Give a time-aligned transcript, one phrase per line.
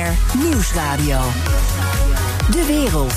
[0.00, 1.18] BNR Nieuwsradio.
[2.50, 3.14] De wereld.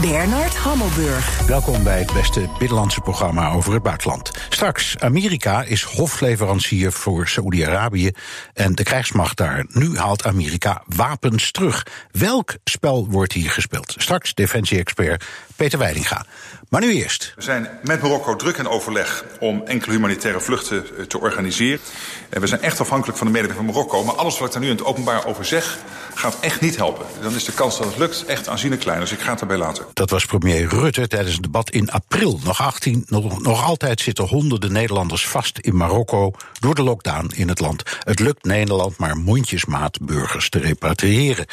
[0.00, 1.46] Bernard Hammelburg.
[1.46, 4.30] Welkom bij het beste binnenlandse programma over het buitenland.
[4.48, 8.10] Straks, Amerika is hofleverancier voor Saoedi-Arabië
[8.54, 9.64] en de krijgsmacht daar.
[9.68, 11.86] Nu haalt Amerika wapens terug.
[12.10, 13.94] Welk spel wordt hier gespeeld?
[13.98, 15.24] Straks defensie-expert
[15.56, 16.24] Peter Weidinga.
[16.68, 17.32] Maar nu eerst.
[17.36, 21.80] We zijn met Marokko druk in overleg om enkele humanitaire vluchten eh, te organiseren.
[22.28, 24.04] We zijn echt afhankelijk van de medewerking van Marokko.
[24.04, 25.78] Maar alles wat ik daar nu in het openbaar over zeg,
[26.14, 27.06] gaat echt niet helpen.
[27.22, 29.00] Dan is de kans dat het lukt echt aanzienlijk klein.
[29.00, 29.84] Dus ik ga het daarbij laten.
[29.92, 32.40] Dat was premier Rutte tijdens een debat in april.
[32.44, 37.48] Nog, 18, nog, nog altijd zitten honderden Nederlanders vast in Marokko door de lockdown in
[37.48, 37.82] het land.
[38.04, 41.46] Het lukt Nederland maar mondjesmaat burgers te repatriëren.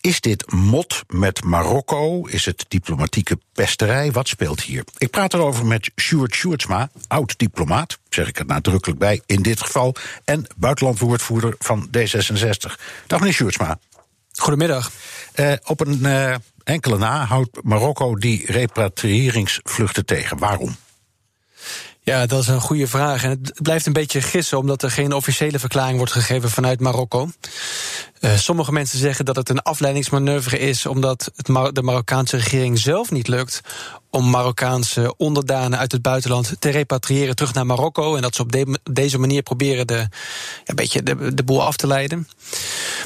[0.00, 2.26] Is dit mot met Marokko?
[2.26, 4.12] Is het diplomatieke pesterij?
[4.12, 4.84] Wat speelt hier?
[4.98, 9.94] Ik praat erover met Sjoerd Sjoerdsma, oud-diplomaat, zeg ik er nadrukkelijk bij in dit geval,
[10.24, 12.80] en buitenlandwoordvoerder van D66.
[13.06, 13.78] Dag meneer Sjoerdsma.
[14.32, 14.90] Goedemiddag.
[15.36, 20.38] Uh, op een uh, enkele na houdt Marokko die repatriëringsvluchten tegen.
[20.38, 20.76] Waarom?
[22.04, 23.24] Ja, dat is een goede vraag.
[23.24, 27.28] En het blijft een beetje gissen, omdat er geen officiële verklaring wordt gegeven vanuit Marokko.
[28.20, 33.10] Uh, sommige mensen zeggen dat het een afleidingsmanoeuvre is, omdat het de Marokkaanse regering zelf
[33.10, 33.60] niet lukt
[34.10, 38.16] om Marokkaanse onderdanen uit het buitenland te repatriëren terug naar Marokko.
[38.16, 40.08] En dat ze op de deze manier proberen de,
[40.64, 42.28] een beetje de, de boel af te leiden.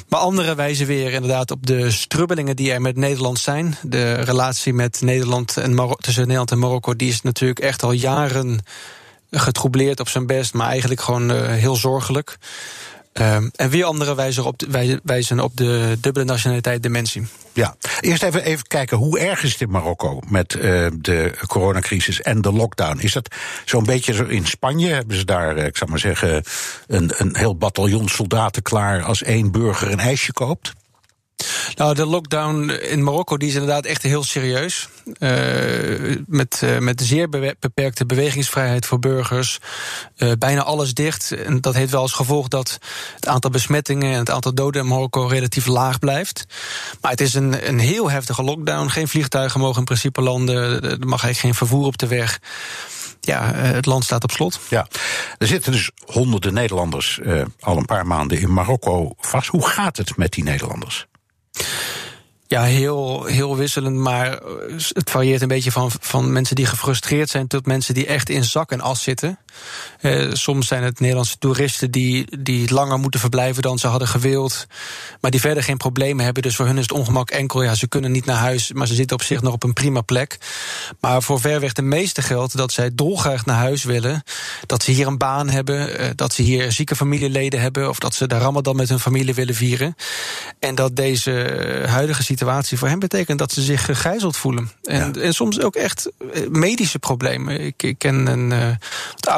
[0.08, 3.76] Maar anderen wijzen weer inderdaad op de strubbelingen die er met Nederland zijn.
[3.82, 8.60] De relatie met Nederland en tussen Nederland en Marokko die is natuurlijk echt al jaren
[9.30, 12.38] getroubleerd op zijn best, maar eigenlijk gewoon uh, heel zorgelijk.
[13.20, 17.26] Um, en weer anderen wijzen op, de, wijzen op de dubbele nationaliteit dementie.
[17.52, 20.62] Ja, eerst even, even kijken, hoe erg is het in Marokko met uh,
[20.98, 22.98] de coronacrisis en de lockdown?
[22.98, 24.88] Is dat zo'n beetje zo in Spanje?
[24.88, 26.42] Hebben ze daar, ik zou maar zeggen,
[26.86, 30.72] een, een heel bataljon soldaten klaar als één burger een ijsje koopt?
[31.76, 34.88] Nou, de lockdown in Marokko die is inderdaad echt heel serieus.
[35.18, 37.28] Uh, met, uh, met zeer
[37.58, 39.58] beperkte bewegingsvrijheid voor burgers.
[40.16, 41.32] Uh, bijna alles dicht.
[41.32, 42.78] En dat heeft wel als gevolg dat
[43.14, 46.46] het aantal besmettingen en het aantal doden in Marokko relatief laag blijft.
[47.00, 48.88] Maar het is een, een heel heftige lockdown.
[48.88, 50.56] Geen vliegtuigen mogen in principe landen.
[50.56, 52.38] Er mag eigenlijk geen vervoer op de weg
[53.20, 54.60] ja, het land staat op slot.
[54.68, 54.86] Ja,
[55.38, 57.20] er zitten dus honderden Nederlanders
[57.60, 59.48] al een paar maanden in Marokko vast.
[59.48, 61.06] Hoe gaat het met die Nederlanders?
[62.48, 64.38] Ja, heel, heel wisselend, maar
[64.88, 68.44] het varieert een beetje van, van mensen die gefrustreerd zijn tot mensen die echt in
[68.44, 69.38] zak en as zitten.
[70.00, 74.66] Uh, soms zijn het Nederlandse toeristen die, die langer moeten verblijven dan ze hadden gewild,
[75.20, 76.42] maar die verder geen problemen hebben.
[76.42, 78.94] Dus voor hun is het ongemak enkel, ja, ze kunnen niet naar huis, maar ze
[78.94, 80.38] zitten op zich nog op een prima plek.
[81.00, 84.22] Maar voor verweg de meeste geldt dat zij dolgraag naar huis willen,
[84.66, 88.14] dat ze hier een baan hebben, uh, dat ze hier zieke familieleden hebben, of dat
[88.14, 89.96] ze de Ramadan met hun familie willen vieren.
[90.58, 94.70] En dat deze huidige situatie voor hen betekent dat ze zich gegijzeld voelen.
[94.82, 95.20] En, ja.
[95.20, 97.60] en soms ook echt eh, medische problemen.
[97.60, 98.68] Ik, ik ken een uh,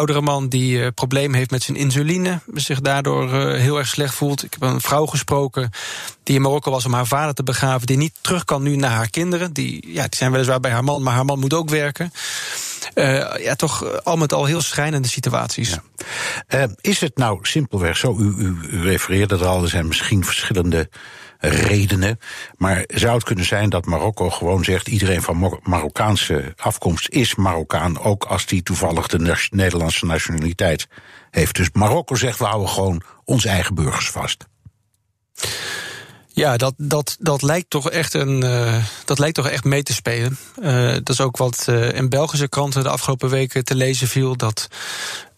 [0.08, 4.14] oudere man die uh, problemen heeft met zijn insuline, zich daardoor uh, heel erg slecht
[4.14, 4.44] voelt.
[4.44, 5.70] Ik heb een vrouw gesproken
[6.22, 8.90] die in Marokko was om haar vader te begraven, die niet terug kan nu naar
[8.90, 9.52] haar kinderen.
[9.52, 12.12] Die, ja, die zijn weliswaar bij haar man, maar haar man moet ook werken.
[12.94, 15.76] Uh, ja, toch al met al heel schrijnende situaties.
[16.80, 18.16] Is het nou simpelweg zo?
[18.18, 20.88] U, u, u refereerde er al, er zijn misschien verschillende
[21.38, 22.18] redenen.
[22.56, 27.34] Maar zou het kunnen zijn dat Marokko gewoon zegt: iedereen van Mar Marokkaanse afkomst is
[27.34, 30.86] Marokkaan, ook als die toevallig de Nederlandse nationaliteit
[31.30, 31.56] heeft.
[31.56, 34.46] Dus Marokko zegt: we houden gewoon onze eigen burgers vast.
[36.38, 39.92] Ja, dat, dat, dat lijkt toch echt een, uh, dat lijkt toch echt mee te
[39.92, 40.38] spelen.
[40.62, 44.36] Uh, dat is ook wat uh, in Belgische kranten de afgelopen weken te lezen viel.
[44.36, 44.68] Dat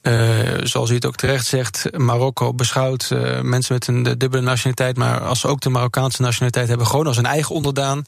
[0.02, 4.96] uh, zoals u het ook terecht zegt, Marokko beschouwt uh, mensen met een dubbele nationaliteit,
[4.96, 8.04] maar als ze ook de Marokkaanse nationaliteit hebben, gewoon als een eigen onderdaan.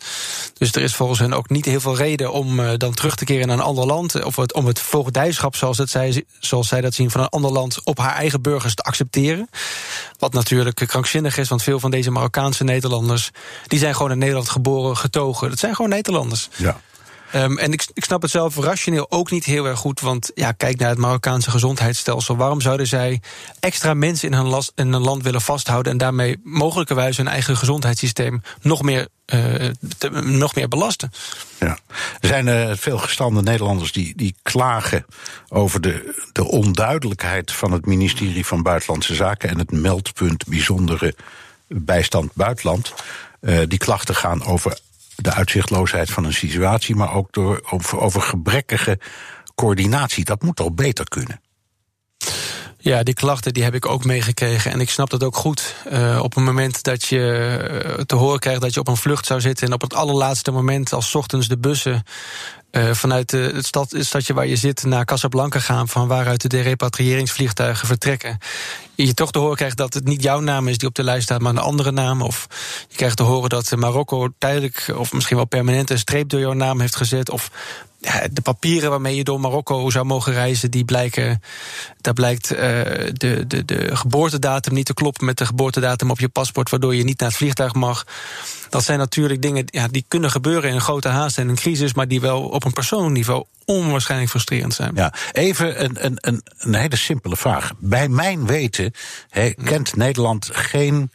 [0.58, 3.24] Dus er is volgens hen ook niet heel veel reden om uh, dan terug te
[3.24, 6.94] keren naar een ander land, of het, om het voogdijschap, zoals, zij, zoals zij dat
[6.94, 9.48] zien, van een ander land op haar eigen burgers te accepteren.
[10.18, 13.30] Wat natuurlijk krankzinnig is, want veel van deze Marokkaanse Nederlanders,
[13.66, 15.48] die zijn gewoon in Nederland geboren, getogen.
[15.48, 16.48] Dat zijn gewoon Nederlanders.
[16.56, 16.80] Ja.
[17.34, 20.00] Um, en ik, ik snap het zelf rationeel ook niet heel erg goed.
[20.00, 22.36] Want ja, kijk naar het Marokkaanse gezondheidsstelsel.
[22.36, 23.20] Waarom zouden zij
[23.60, 24.28] extra mensen
[24.74, 25.92] in hun, land willen vasthouden...
[25.92, 29.08] en daarmee mogelijkerwijs hun eigen gezondheidssysteem nog meer,
[29.98, 31.12] te, nog meer belasten?
[31.58, 31.78] Ja.
[32.20, 35.06] Er zijn uh, veel gestande Nederlanders die, die klagen
[35.48, 41.14] over de, de onduidelijkheid van het ministerie van Buitenlandse Zaken en het meldpunt bijzondere
[41.68, 42.92] bijstand buitenland.
[43.40, 44.78] Uh, die klachten gaan over
[45.22, 48.98] de uitzichtloosheid van een situatie, maar ook door, over, over gebrekkige
[49.54, 50.24] coördinatie.
[50.24, 51.40] Dat moet toch beter kunnen?
[52.78, 54.72] Ja, die klachten die heb ik ook meegekregen.
[54.72, 55.74] En ik snap dat ook goed.
[55.92, 59.40] Uh, op het moment dat je te horen krijgt dat je op een vlucht zou
[59.40, 59.66] zitten.
[59.66, 62.02] en op het allerlaatste moment, als ochtends de bussen.
[62.72, 66.50] Uh, vanuit de, het, stad, het stadje waar je zit naar Casablanca gaan, van waaruit
[66.50, 68.38] de repatriëringsvliegtuigen vertrekken.
[68.94, 71.22] Je toch te horen krijgt dat het niet jouw naam is die op de lijst
[71.22, 72.22] staat, maar een andere naam.
[72.22, 72.46] Of
[72.88, 76.52] je krijgt te horen dat Marokko tijdelijk of misschien wel permanent een streep door jouw
[76.52, 77.30] naam heeft gezet.
[77.30, 77.50] Of
[78.32, 81.42] de papieren waarmee je door Marokko zou mogen reizen, die blijken.
[82.00, 82.58] Daar blijkt uh,
[83.12, 87.04] de, de, de geboortedatum niet te kloppen met de geboortedatum op je paspoort, waardoor je
[87.04, 88.06] niet naar het vliegtuig mag.
[88.68, 91.94] Dat zijn natuurlijk dingen ja, die kunnen gebeuren in een grote haast en een crisis,
[91.94, 94.92] maar die wel op een persoonlijk niveau onwaarschijnlijk frustrerend zijn.
[94.94, 97.72] Ja, even een, een, een, een hele simpele vraag.
[97.78, 98.92] Bij mijn weten
[99.64, 101.10] kent Nederland geen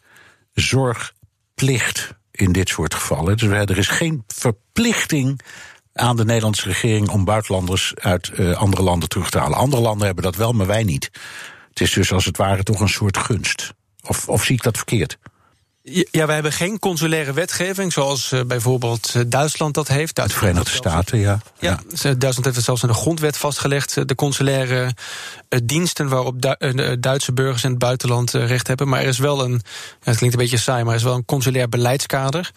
[0.54, 3.38] zorgplicht in dit soort gevallen.
[3.38, 5.42] Dus er is geen verplichting
[5.98, 9.58] aan de Nederlandse regering om buitenlanders uit uh, andere landen terug te halen.
[9.58, 11.10] Andere landen hebben dat wel, maar wij niet.
[11.70, 13.74] Het is dus als het ware toch een soort gunst.
[14.08, 15.18] Of, of zie ik dat verkeerd?
[15.90, 20.16] Ja, wij hebben geen consulaire wetgeving, zoals uh, bijvoorbeeld uh, Duitsland dat heeft.
[20.16, 21.40] de Verenigde Staten, ja.
[21.60, 21.80] ja.
[21.90, 22.02] ja.
[22.02, 24.08] Duitsland heeft het zelfs in de grondwet vastgelegd.
[24.08, 24.94] De consulaire
[25.50, 28.88] uh, diensten waarop du Duitse burgers in het buitenland recht hebben.
[28.88, 29.62] Maar er is wel een,
[30.00, 32.52] het klinkt een beetje saai, maar er is wel een consulair beleidskader.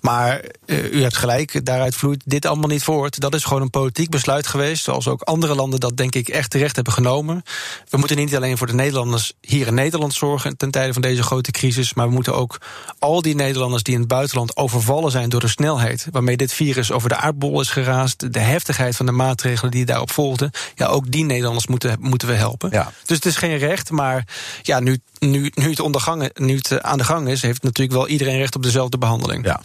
[0.00, 3.20] Maar u hebt gelijk, daaruit vloeit dit allemaal niet voort.
[3.20, 6.50] Dat is gewoon een politiek besluit geweest, zoals ook andere landen dat denk ik echt
[6.50, 7.42] terecht hebben genomen.
[7.88, 11.22] We moeten niet alleen voor de Nederlanders hier in Nederland zorgen ten tijde van deze
[11.22, 12.58] grote crisis, maar we moeten ook
[12.98, 16.92] al die Nederlanders die in het buitenland overvallen zijn door de snelheid waarmee dit virus
[16.92, 21.10] over de aardbol is geraasd, de heftigheid van de maatregelen die daarop volgden, ja, ook
[21.10, 22.70] die Nederlanders moeten, moeten we helpen.
[22.72, 22.92] Ja.
[23.06, 24.26] Dus het is geen recht, maar
[24.62, 28.08] ja, nu, nu, nu, het ondergangen, nu het aan de gang is, heeft natuurlijk wel
[28.08, 29.44] iedereen recht op dezelfde behandeling.
[29.44, 29.60] Ja.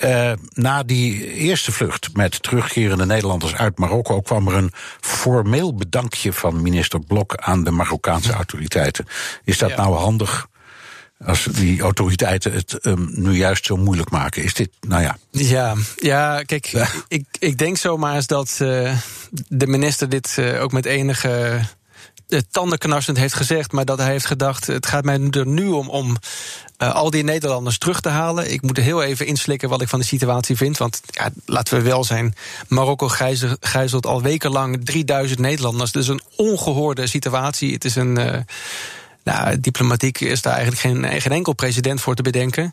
[0.00, 6.32] Uh, na die eerste vlucht met terugkerende Nederlanders uit Marokko kwam er een formeel bedankje
[6.32, 9.06] van minister Blok aan de Marokkaanse autoriteiten.
[9.44, 10.46] Is dat nou handig?
[11.26, 14.42] Als die autoriteiten het um, nu juist zo moeilijk maken.
[14.42, 15.16] Is dit, nou ja.
[15.30, 16.72] Ja, ja kijk,
[17.08, 18.98] Ik, ik denk zomaar eens dat uh,
[19.48, 21.60] de minister dit uh, ook met enige
[22.28, 25.88] uh, tandenknarsend heeft gezegd, maar dat hij heeft gedacht: het gaat mij er nu om
[25.88, 26.16] om
[26.78, 28.52] uh, al die Nederlanders terug te halen.
[28.52, 30.78] Ik moet er heel even inslikken wat ik van de situatie vind.
[30.78, 32.34] Want ja, laten we wel zijn:
[32.68, 33.08] Marokko
[33.60, 35.92] gijzelt al wekenlang 3000 Nederlanders.
[35.92, 37.72] Dus een ongehoorde situatie.
[37.72, 38.18] Het is een.
[38.18, 38.36] Uh,
[39.24, 42.72] nou, diplomatiek is daar eigenlijk geen, geen enkel president voor te bedenken.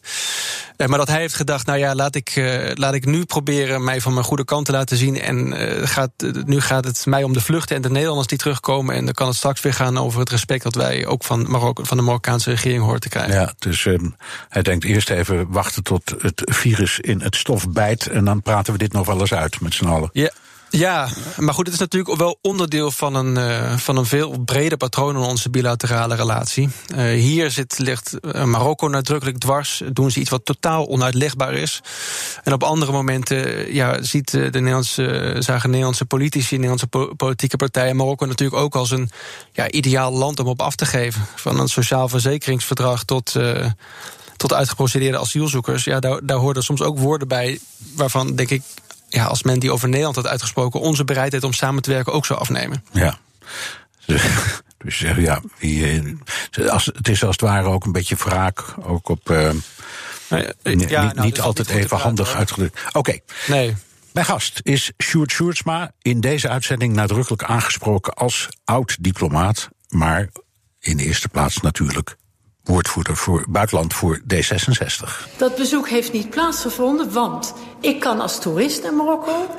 [0.77, 3.83] Uh, maar dat hij heeft gedacht, nou ja, laat ik, uh, laat ik nu proberen
[3.83, 5.21] mij van mijn goede kant te laten zien.
[5.21, 6.11] En uh, gaat,
[6.45, 8.95] nu gaat het mij om de vluchten en de Nederlanders die terugkomen.
[8.95, 11.83] En dan kan het straks weer gaan over het respect dat wij ook van, Marokko,
[11.83, 13.33] van de Marokkaanse regering horen te krijgen.
[13.33, 14.15] Ja, dus um,
[14.49, 18.07] hij denkt eerst even wachten tot het virus in het stof bijt.
[18.07, 20.09] En dan praten we dit nog wel eens uit met z'n allen.
[20.13, 20.31] Ja.
[20.71, 24.77] Ja, maar goed, het is natuurlijk wel onderdeel van een, uh, van een veel breder
[24.77, 26.69] patroon in onze bilaterale relatie.
[26.95, 29.81] Uh, hier zit, ligt uh, Marokko nadrukkelijk dwars.
[29.93, 31.81] Doen ze iets wat totaal onuitlegbaar is.
[32.43, 37.95] En op andere momenten ja, ziet de Nederlandse, zagen Nederlandse politici, Nederlandse po politieke partijen
[37.95, 39.09] Marokko natuurlijk ook als een
[39.51, 41.25] ja, ideaal land om op af te geven.
[41.35, 43.35] Van een sociaal verzekeringsverdrag tot
[44.41, 45.83] tot uitgeprocedeerde asielzoekers.
[45.83, 47.59] Ja, daar, daar hoorden soms ook woorden bij
[47.95, 48.61] waarvan, denk ik,
[49.11, 52.25] ja, als men die over Nederland had uitgesproken, onze bereidheid om samen te werken ook
[52.25, 52.83] zou afnemen.
[52.91, 53.17] Ja.
[54.77, 56.01] Dus ja, wie,
[56.51, 59.29] eh, als, het is als het ware ook een beetje wraak, ook op.
[59.29, 59.49] Uh,
[60.27, 62.79] ja, niet, nou, niet dus altijd even handig uitgedrukt.
[62.87, 62.97] Oké.
[62.97, 63.21] Okay.
[63.47, 63.75] Nee.
[64.11, 70.29] Mijn gast is Sjoerd Sjoerdsma, in deze uitzending nadrukkelijk aangesproken als oud-diplomaat, maar
[70.79, 72.15] in de eerste plaats natuurlijk
[72.71, 75.37] woordvoerder voor buitenland voor D66.
[75.37, 79.49] Dat bezoek heeft niet plaatsgevonden, want ik kan als toerist naar Marokko.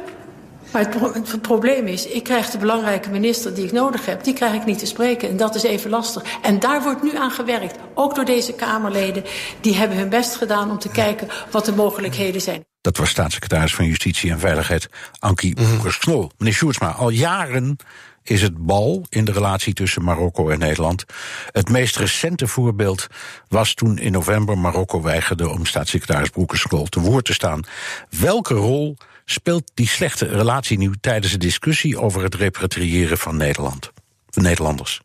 [0.73, 4.35] Maar het, het, probleem is, ik krijg de belangrijke minister die ik nodig heb, die
[4.35, 5.28] krijg ik niet te spreken.
[5.28, 6.23] En dat is even lastig.
[6.42, 9.25] En daar wordt nu aan gewerkt, ook door deze Kamerleden.
[9.61, 12.64] Die hebben hun best gedaan om te kijken wat de mogelijkheden zijn.
[12.81, 14.88] Dat was staatssecretaris van Justitie en Veiligheid
[15.19, 16.31] Ankie Boekers-Knol.
[16.38, 17.76] Meneer Sjoerdsma, al jaren
[18.23, 21.05] is het bal in de relatie tussen Marokko en Nederland.
[21.52, 23.07] Het meest recente voorbeeld
[23.49, 27.64] was toen in november Marokko weigerde om staatssecretaris Broekerskol te woord te staan.
[28.11, 33.93] Welke rol speelt die slechte relatie nu tijdens de discussie over het repatriëren van Nederland,
[34.31, 35.00] Nederlanders?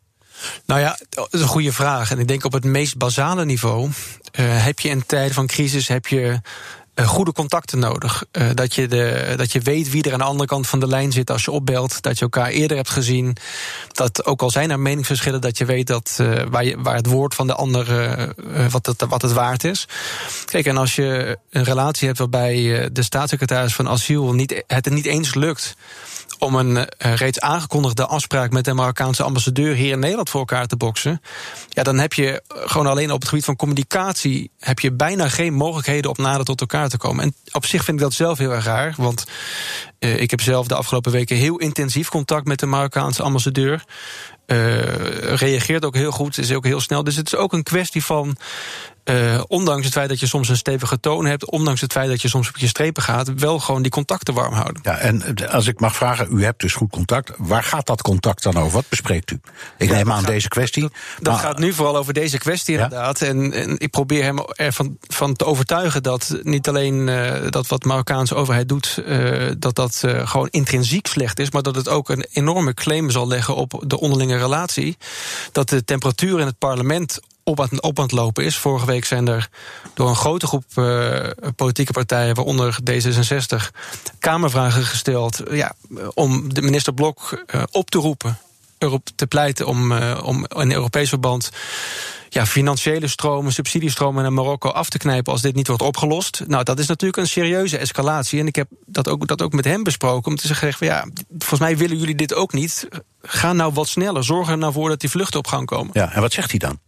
[0.65, 2.11] Nou ja, dat is een goede vraag.
[2.11, 3.91] En ik denk op het meest basale niveau uh,
[4.65, 6.37] heb je in tijden van crisis heb je eh,
[7.05, 8.23] goede contacten nodig.
[8.31, 10.87] Uh, dat, je de, dat je weet wie er aan de andere kant van de
[10.87, 12.01] lijn zit als je opbelt.
[12.01, 13.35] Dat je elkaar eerder hebt gezien.
[13.91, 17.05] Dat ook al zijn er meningsverschillen, dat je weet dat, uh, waar, je, waar het
[17.05, 17.85] woord van de ander
[18.71, 19.87] wat, het, wat het waard is.
[20.45, 25.05] Kijk, en als je een relatie hebt waarbij de staatssecretaris van asiel niet, het niet
[25.05, 25.75] eens lukt
[26.39, 30.67] om een uh, reeds aangekondigde afspraak met de Marokkaanse ambassadeur hier in Nederland voor elkaar
[30.67, 31.21] te boksen.
[31.69, 35.53] Ja, dan heb je gewoon alleen op het gebied van communicatie heb je bijna geen
[35.53, 37.23] mogelijkheden om nader tot elkaar te komen.
[37.23, 38.93] En op zich vind ik dat zelf heel erg raar.
[38.97, 39.25] Want
[39.99, 43.83] uh, ik heb zelf de afgelopen weken heel intensief contact met de Marokkaanse ambassadeur.
[45.35, 47.03] Reageert ook heel goed, is ook heel snel.
[47.03, 48.37] Dus het is ook een kwestie van
[49.09, 52.21] uh, ondanks het feit dat je soms een stevige toon hebt, ondanks het feit dat
[52.21, 54.81] je soms op je strepen gaat, wel gewoon die contacten warm houden.
[54.83, 57.31] Ja, en als ik mag vragen, u hebt dus goed contact.
[57.37, 58.71] Waar gaat dat contact dan over?
[58.71, 59.39] Wat bespreekt u?
[59.77, 60.81] Ik ja, neem aan gaat, deze kwestie.
[60.81, 63.21] Dat, dat maar, gaat nu vooral over deze kwestie inderdaad.
[63.21, 67.81] En, en, ik probeer hem ervan van te overtuigen dat niet alleen uh, dat wat
[67.81, 72.09] de Marokkaanse overheid doet, uh, dat dat gewoon intrinsiek slecht is, maar dat het ook
[72.09, 74.97] een enorme claim zal leggen op de onderlinge relatie.
[75.51, 78.57] Dat de temperatuur in het parlement op aan, op aan het lopen is.
[78.57, 79.49] Vorige week zijn er
[79.93, 81.19] door een grote groep uh,
[81.55, 83.69] politieke partijen, waaronder D66,
[84.19, 85.73] Kamervragen gesteld ja,
[86.13, 88.37] om de minister Blok uh, op te roepen.
[88.77, 91.51] Erop te pleiten om, uh, om in Europees verband
[92.29, 96.43] ja, financiële stromen, subsidiestromen naar Marokko af te knijpen als dit niet wordt opgelost.
[96.47, 98.39] Nou, dat is natuurlijk een serieuze escalatie.
[98.39, 100.31] En ik heb dat ook, dat ook met hem besproken.
[100.31, 102.87] Om te zeggen, van, ja, volgens mij willen jullie dit ook niet.
[103.21, 104.23] Ga nou wat sneller.
[104.23, 105.89] Zorg er nou voor dat die vluchten op gang komen.
[105.93, 106.79] Ja, en wat zegt hij dan?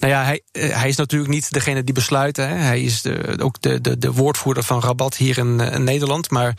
[0.00, 2.36] Nou ja, hij, eh, hij is natuurlijk niet degene die besluit.
[2.36, 2.44] Hè.
[2.44, 6.30] Hij is de, ook de, de, de woordvoerder van Rabat hier in, eh, in, Nederland.
[6.30, 6.56] Maar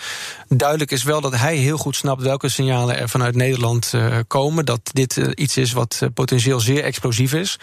[0.48, 4.66] duidelijk is wel dat hij heel goed snapt welke signalen er vanuit Nederland uh, komen.
[4.66, 7.60] Dat dit iets is wat potentieel zeer explosief is.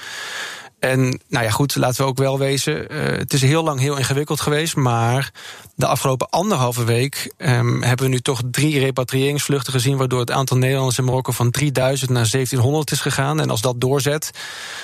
[0.81, 2.93] En nou ja, goed, laten we ook wel wezen.
[2.93, 4.77] Uh, het is heel lang heel ingewikkeld geweest.
[4.77, 5.33] Maar
[5.75, 9.97] de afgelopen anderhalve week um, hebben we nu toch drie repatriëringsvluchten gezien.
[9.97, 13.41] Waardoor het aantal Nederlanders in Marokko van 3000 naar 1700 is gegaan.
[13.41, 14.31] En als dat doorzet,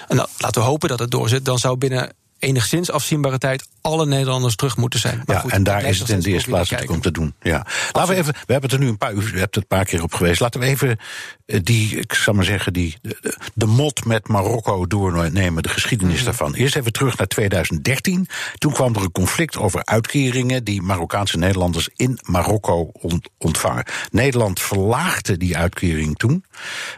[0.08, 4.06] en nou, laten we hopen dat het doorzet, dan zou binnen enigszins afzienbare tijd alle
[4.06, 5.22] Nederlanders terug moeten zijn.
[5.26, 7.34] Maar ja, goed, en daar is het in de eerste plaats om te doen.
[7.42, 7.66] Ja.
[7.92, 9.84] Laten we even, we hebben het er nu een paar, u hebt het een paar
[9.84, 10.40] keer op geweest.
[10.40, 10.98] Laten we even
[11.46, 16.18] eh, die, ik zal maar zeggen, die, de, de mot met Marokko doornemen, de geschiedenis
[16.18, 16.24] mm.
[16.24, 16.54] daarvan.
[16.54, 18.28] Eerst even terug naar 2013.
[18.58, 22.92] Toen kwam er een conflict over uitkeringen die Marokkaanse Nederlanders in Marokko
[23.38, 23.84] ontvangen.
[24.10, 26.44] Nederland verlaagde die uitkering toen.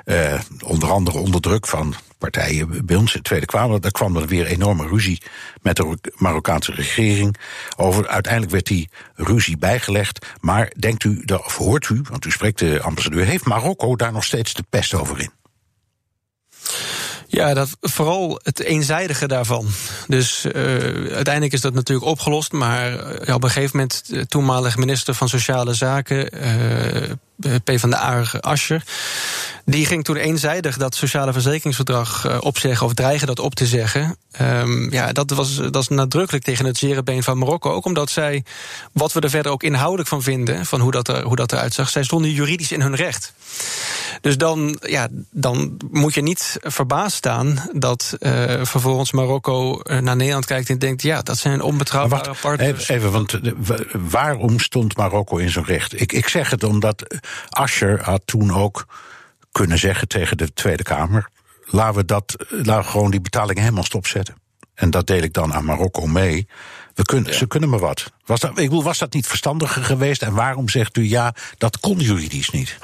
[0.04, 3.80] Uh, onder andere onder druk van partijen bij ons in de Tweede Kamer.
[3.80, 5.22] Daar kwam er weer enorme ruzie
[5.62, 7.36] met de Marokkaanse regering.
[7.76, 10.26] Over, uiteindelijk werd die ruzie bijgelegd.
[10.40, 14.24] Maar denkt u, of hoort u, want u spreekt de ambassadeur, heeft Marokko daar nog
[14.24, 15.30] steeds de pest over in?
[17.30, 19.66] Ja, dat, vooral het eenzijdige daarvan.
[20.06, 20.52] Dus uh,
[21.14, 22.52] uiteindelijk is dat natuurlijk opgelost.
[22.52, 22.90] Maar
[23.26, 27.10] ja, op een gegeven moment, de toenmalige minister van Sociale Zaken, uh,
[27.64, 28.82] P van de Aar Ascher.
[29.64, 34.16] Die ging toen eenzijdig dat sociale verzekeringsverdrag uh, opzeggen of dreigen dat op te zeggen.
[34.40, 37.72] Um, ja, dat was, dat is nadrukkelijk tegen het zere been van Marokko.
[37.72, 38.44] Ook omdat zij,
[38.92, 41.74] wat we er verder ook inhoudelijk van vinden, van hoe dat, er, hoe dat eruit
[41.74, 43.32] zag, zij stonden juridisch in hun recht.
[44.20, 50.44] Dus dan, ja, dan moet je niet verbaasd staan dat uh, vervolgens Marokko naar Nederland
[50.44, 52.88] kijkt en denkt: ja, dat zijn onbetrouwbare partners.
[52.88, 53.40] Even, want
[53.92, 56.00] waarom stond Marokko in zijn recht?
[56.00, 58.86] Ik, ik zeg het omdat Ascher had toen ook
[59.52, 61.28] kunnen zeggen tegen de Tweede Kamer:
[61.64, 64.34] laten we, dat, laten we gewoon die betalingen helemaal stopzetten.
[64.74, 66.46] En dat deel ik dan aan Marokko mee.
[66.94, 68.12] We kunnen, Ze kunnen me wat.
[68.24, 70.22] Was dat, ik bedoel, was dat niet verstandiger geweest?
[70.22, 72.78] En waarom zegt u ja, dat kon juridisch niet?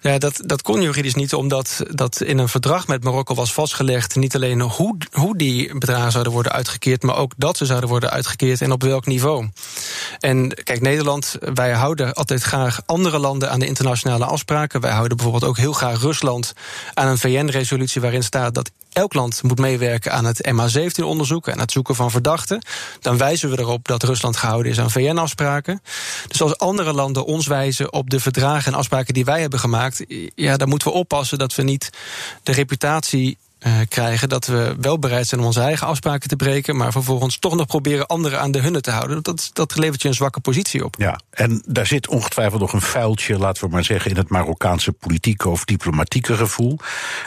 [0.00, 4.16] Ja, dat, dat kon juridisch niet, omdat dat in een verdrag met Marokko was vastgelegd.
[4.16, 8.10] niet alleen hoe, hoe die bedragen zouden worden uitgekeerd, maar ook dat ze zouden worden
[8.10, 9.48] uitgekeerd en op welk niveau.
[10.18, 14.80] En kijk, Nederland, wij houden altijd graag andere landen aan de internationale afspraken.
[14.80, 16.52] Wij houden bijvoorbeeld ook heel graag Rusland
[16.94, 21.72] aan een VN-resolutie waarin staat dat elk land moet meewerken aan het MH17-onderzoek en het
[21.72, 22.62] zoeken van verdachten.
[23.00, 25.82] Dan wijzen we erop dat Rusland gehouden is aan VN-afspraken.
[26.28, 30.04] Dus als andere landen ons wijzen op de verdragen en afspraken die wij hebben gemaakt,
[30.34, 31.90] ja, dan moeten we oppassen dat we niet
[32.42, 36.76] de reputatie uh, krijgen dat we wel bereid zijn om onze eigen afspraken te breken,
[36.76, 39.22] maar vervolgens toch nog proberen anderen aan de hunne te houden.
[39.22, 40.94] Dat, dat levert je een zwakke positie op.
[40.98, 44.92] Ja, en daar zit ongetwijfeld nog een vuiltje, laten we maar zeggen, in het Marokkaanse
[44.92, 46.78] politieke of diplomatieke gevoel.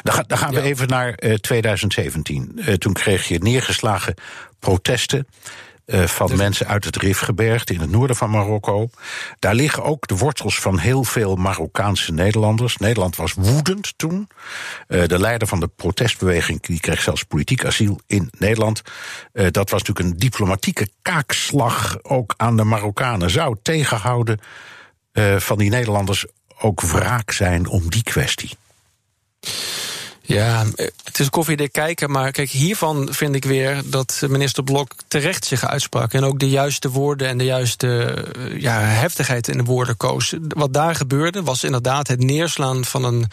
[0.03, 2.51] Dan, ga, dan gaan we even naar uh, 2017.
[2.55, 4.13] Uh, toen kreeg je neergeslagen
[4.59, 5.27] protesten.
[5.91, 6.37] Uh, van dus...
[6.37, 8.89] mensen uit het Rifgebergte in het noorden van Marokko.
[9.39, 12.77] Daar liggen ook de wortels van heel veel Marokkaanse Nederlanders.
[12.77, 14.27] Nederland was woedend toen.
[14.87, 18.81] Uh, de leider van de protestbeweging die kreeg zelfs politiek asiel in Nederland.
[19.33, 23.29] Uh, dat was natuurlijk een diplomatieke kaakslag ook aan de Marokkanen.
[23.29, 24.39] Zou tegenhouden
[25.37, 26.25] van die Nederlanders
[26.59, 28.57] ook wraak zijn om die kwestie?
[30.33, 30.65] Ja,
[31.03, 35.65] het is koffiedik kijken, maar kijk, hiervan vind ik weer dat minister Blok terecht zich
[35.65, 36.13] uitsprak.
[36.13, 37.87] En ook de juiste woorden en de juiste
[38.37, 40.33] eh, ja, heftigheid in de woorden koos.
[40.47, 43.27] Wat daar gebeurde was inderdaad het neerslaan van een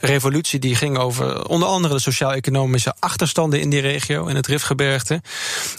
[0.00, 5.22] revolutie die ging over onder andere de sociaal-economische achterstanden in die regio, in het Rifgebergte.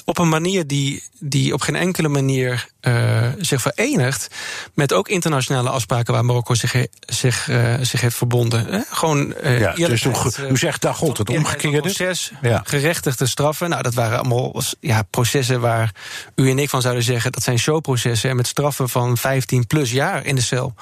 [0.06, 4.28] Op een manier die, die op geen enkele manier uh, zich verenigt
[4.74, 8.86] met ook internationale afspraken waar Marokko zich, zich, uh, zich heeft verbonden.
[8.90, 10.06] Gewoon uh, ja, dus
[10.50, 11.80] u zegt, daar gold het omgekeerde.
[11.80, 12.62] proces, ja.
[12.66, 13.70] gerechtigde straffen.
[13.70, 15.92] Nou, dat waren allemaal ja, processen waar
[16.36, 17.32] u en ik van zouden zeggen...
[17.32, 20.74] dat zijn showprocessen met straffen van 15 plus jaar in de cel.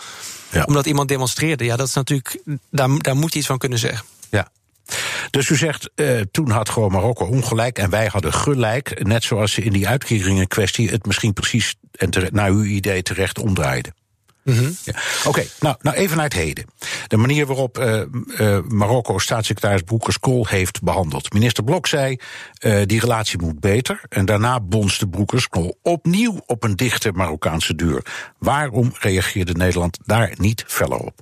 [0.52, 0.64] Ja.
[0.64, 1.64] Omdat iemand demonstreerde.
[1.64, 4.06] Ja, dat is natuurlijk, daar, daar moet je iets van kunnen zeggen.
[4.30, 4.48] Ja,
[5.30, 9.04] dus u zegt, uh, toen had gewoon Marokko ongelijk en wij hadden gelijk.
[9.04, 13.40] Net zoals ze in die uitkeringen kwestie het misschien precies en naar uw idee terecht
[13.40, 13.94] omdraaiden.
[14.46, 14.94] Mm ja.
[15.26, 16.66] Oké, nou, nou even naar het heden.
[17.08, 18.02] De manier waarop uh,
[18.40, 21.34] uh, Marokko staatssecretaris Broekers-Kool heeft behandeld.
[21.34, 22.18] Minister Blok zei,
[22.60, 24.02] uh, die relatie moet beter.
[24.10, 28.06] En daarna bonste Broekers-Kool opnieuw op een dichte Marokkaanse deur.
[28.38, 31.20] Waarom reageerde Nederland daar niet feller op?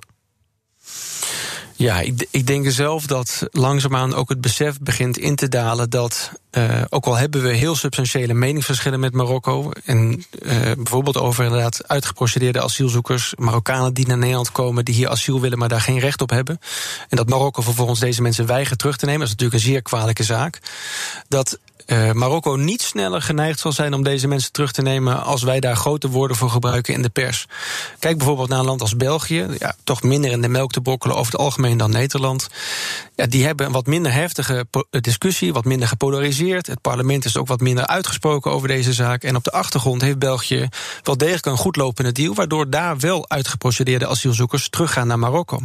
[1.76, 6.30] Ja, ik, ik denk zelf dat langzaamaan ook het besef begint in te dalen dat,
[6.52, 11.88] uh, ook al hebben we heel substantiële meningsverschillen met Marokko, en uh, bijvoorbeeld over inderdaad
[11.88, 16.20] uitgeprocedeerde asielzoekers, Marokkanen die naar Nederland komen, die hier asiel willen, maar daar geen recht
[16.20, 16.60] op hebben,
[17.08, 19.82] en dat Marokko vervolgens deze mensen weigert terug te nemen, dat is natuurlijk een zeer
[19.82, 20.60] kwalijke zaak.
[21.28, 25.42] Dat uh, Marokko niet sneller geneigd zal zijn om deze mensen terug te nemen als
[25.42, 27.46] wij daar grote woorden voor gebruiken in de pers.
[27.98, 31.16] Kijk bijvoorbeeld naar een land als België, ja, toch minder in de melk te brokkelen
[31.16, 32.48] over het algemeen dan Nederland.
[33.14, 36.66] Ja, die hebben een wat minder heftige discussie, wat minder gepolariseerd.
[36.66, 39.22] Het parlement is ook wat minder uitgesproken over deze zaak.
[39.22, 40.68] En op de achtergrond heeft België
[41.02, 45.60] wel degelijk een goed lopende deal, waardoor daar wel uitgeprocedeerde asielzoekers teruggaan naar Marokko.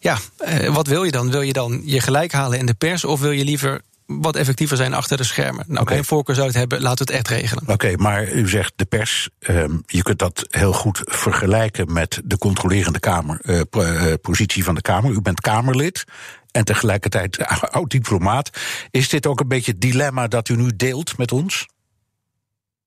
[0.00, 1.30] Ja, uh, wat wil je dan?
[1.30, 4.76] Wil je dan je gelijk halen in de pers of wil je liever wat effectiever
[4.76, 5.64] zijn achter de schermen.
[5.68, 5.94] Nou, okay.
[5.94, 7.64] geen voorkeur zou het hebben, laten we het echt regelen.
[7.66, 12.38] Oké, maar u zegt de pers, um, je kunt dat heel goed vergelijken met de
[12.38, 15.10] controlerende kamer, uh, uh, positie van de Kamer.
[15.10, 16.04] U bent Kamerlid
[16.50, 17.38] en tegelijkertijd
[17.70, 18.50] oud-diplomaat.
[18.90, 21.66] Is dit ook een beetje het dilemma dat u nu deelt met ons?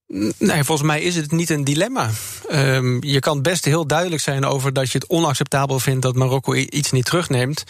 [0.08, 2.10] Nee, volgens mij is het niet een dilemma.
[2.52, 6.54] Um, je kan best heel duidelijk zijn over dat je het onacceptabel vindt dat Marokko
[6.54, 7.64] iets niet terugneemt.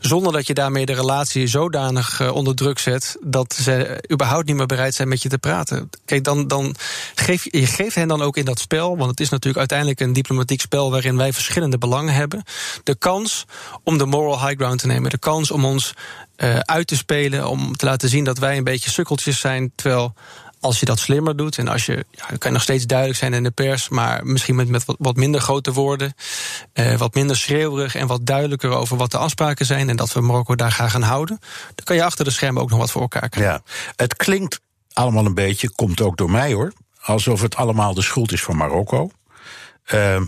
[0.00, 4.56] Zonder dat je daarmee de relatie zodanig uh, onder druk zet dat ze überhaupt niet
[4.56, 5.90] meer bereid zijn met je te praten.
[6.04, 6.74] Kijk, dan, dan
[7.14, 10.12] geef je, geeft hen dan ook in dat spel, want het is natuurlijk uiteindelijk een
[10.12, 12.42] diplomatiek spel waarin wij verschillende belangen hebben.
[12.84, 13.44] De kans
[13.82, 15.10] om de moral high ground te nemen.
[15.10, 15.94] De kans om ons
[16.36, 19.72] uh, uit te spelen, om te laten zien dat wij een beetje sukkeltjes zijn.
[19.74, 20.14] Terwijl
[20.62, 23.42] als je dat slimmer doet en als je, ja, kan nog steeds duidelijk zijn in
[23.42, 26.14] de pers, maar misschien met, met wat, minder grote woorden,
[26.72, 30.20] eh, wat minder schreeuwerig en wat duidelijker over wat de afspraken zijn en dat we
[30.20, 31.38] Marokko daar gaan houden,
[31.74, 33.62] dan kan je achter de schermen ook nog wat voor elkaar krijgen.
[33.64, 34.60] Ja, het klinkt
[34.92, 38.56] allemaal een beetje, komt ook door mij hoor, alsof het allemaal de schuld is van
[38.56, 39.10] Marokko.
[39.94, 40.20] Uh,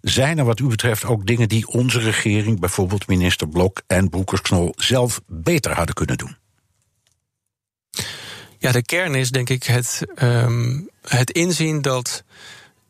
[0.00, 4.72] zijn er wat u betreft ook dingen die onze regering, bijvoorbeeld minister Blok en Broekersknol,
[4.76, 6.36] zelf beter hadden kunnen doen?
[8.58, 12.22] Ja, de kern is denk ik het, um, het inzien dat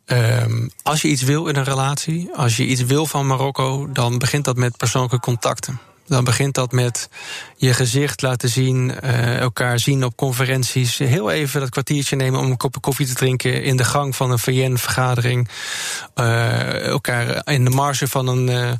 [0.07, 4.19] um, als je iets wil in een relatie, als je iets wil van Marokko, dan
[4.19, 5.81] begint dat met persoonlijke contacten.
[6.07, 7.09] Dan begint dat met
[7.57, 10.99] je gezicht laten zien, uh, elkaar zien op conferenties.
[10.99, 14.31] Heel even dat kwartiertje nemen om een kopje koffie te drinken in de gang van
[14.31, 15.49] een VN-vergadering.
[16.15, 18.71] Uh, elkaar in de marge van een uh,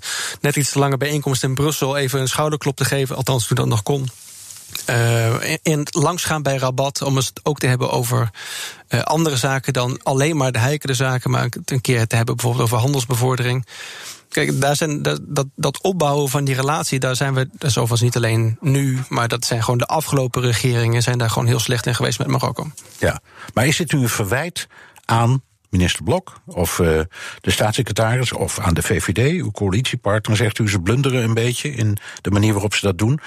[0.41, 3.17] net iets te lange bijeenkomst in Brussel even een schouderklop te geven.
[3.17, 4.09] Althans, toen dat nog kon.
[4.91, 8.31] Uh, in langsgaan bij Rabat om het ook te hebben over
[8.89, 12.65] uh, andere zaken dan alleen maar de heikele zaken, maar een keer te hebben bijvoorbeeld
[12.65, 13.67] over handelsbevordering.
[14.29, 18.01] Kijk, daar zijn, dat, dat, dat opbouwen van die relatie, daar zijn we, dat is
[18.01, 21.87] niet alleen nu, maar dat zijn gewoon de afgelopen regeringen, zijn daar gewoon heel slecht
[21.87, 22.71] in geweest met Marokko.
[22.99, 23.21] Ja,
[23.55, 24.67] maar is dit nu een verwijt
[25.05, 27.01] aan minister Blok of uh,
[27.41, 31.97] de staatssecretaris of aan de VVD, uw coalitiepartner, zegt u ze blunderen een beetje in
[32.21, 33.21] de manier waarop ze dat doen.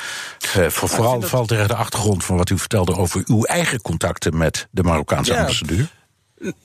[0.57, 1.29] Uh, voor, vooral dat...
[1.29, 5.33] valt tegen de achtergrond van wat u vertelde over uw eigen contacten met de Marokkaanse
[5.33, 5.39] ja.
[5.39, 5.89] ambassadeur.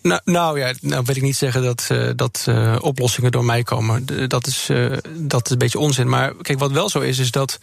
[0.03, 3.63] Nou, nou, ja, nou wil ik niet zeggen dat, uh, dat uh, oplossingen door mij
[3.63, 4.29] komen.
[4.29, 6.09] Dat is, uh, dat is een beetje onzin.
[6.09, 7.59] Maar kijk, wat wel zo is, is dat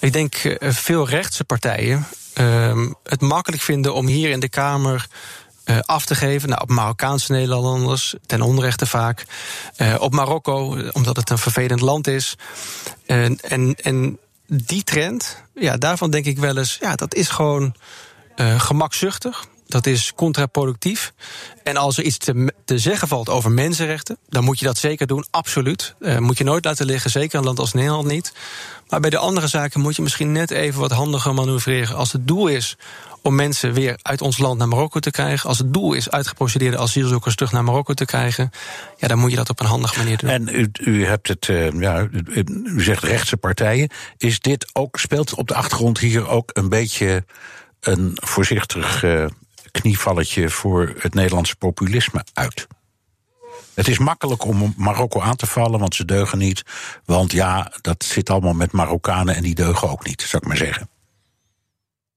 [0.00, 2.06] ik denk veel rechtse partijen
[3.02, 5.06] het makkelijk vinden om hier in de Kamer
[5.64, 6.48] uh, af te geven.
[6.48, 9.24] Nou, op Marokkaanse Nederlanders, ten onrechte vaak.
[9.76, 12.36] Uh, op Marokko, omdat het een vervelend land is.
[13.06, 17.74] En, en, die trend, ja, daarvan denk ik wel eens, ja, dat is gewoon
[18.36, 19.46] uh, gemakzuchtig.
[19.66, 21.12] Dat is contraproductief.
[21.62, 25.24] En als er iets te, zeggen valt over mensenrechten, dan moet je dat zeker doen,
[25.30, 25.94] absoluut.
[26.00, 28.32] Uh, moet je nooit laten liggen, zeker een land als Nederland niet.
[28.88, 31.96] Maar bij de andere zaken moet je misschien net even wat handiger manoeuvreren.
[31.96, 32.76] Als het doel is
[33.22, 35.48] om mensen weer uit ons land naar Marokko te krijgen.
[35.48, 38.50] Als het doel is uitgeprocedeerde asielzoekers terug naar Marokko te krijgen.
[38.96, 40.30] Ja, dan moet je dat op een handige manier doen.
[40.30, 42.08] En u, u hebt het, uh, ja,
[42.64, 43.88] u zegt rechtse partijen.
[44.16, 47.24] Is dit ook, speelt op de achtergrond hier ook een beetje
[47.80, 49.26] een voorzichtig uh,
[49.80, 52.66] knievalletje voor het Nederlandse populisme uit?
[53.74, 56.62] Het is makkelijk om Marokko aan te vallen, want ze deugen niet.
[57.04, 60.56] Want ja, dat zit allemaal met Marokkanen en die deugen ook niet, zou ik maar
[60.56, 60.88] zeggen.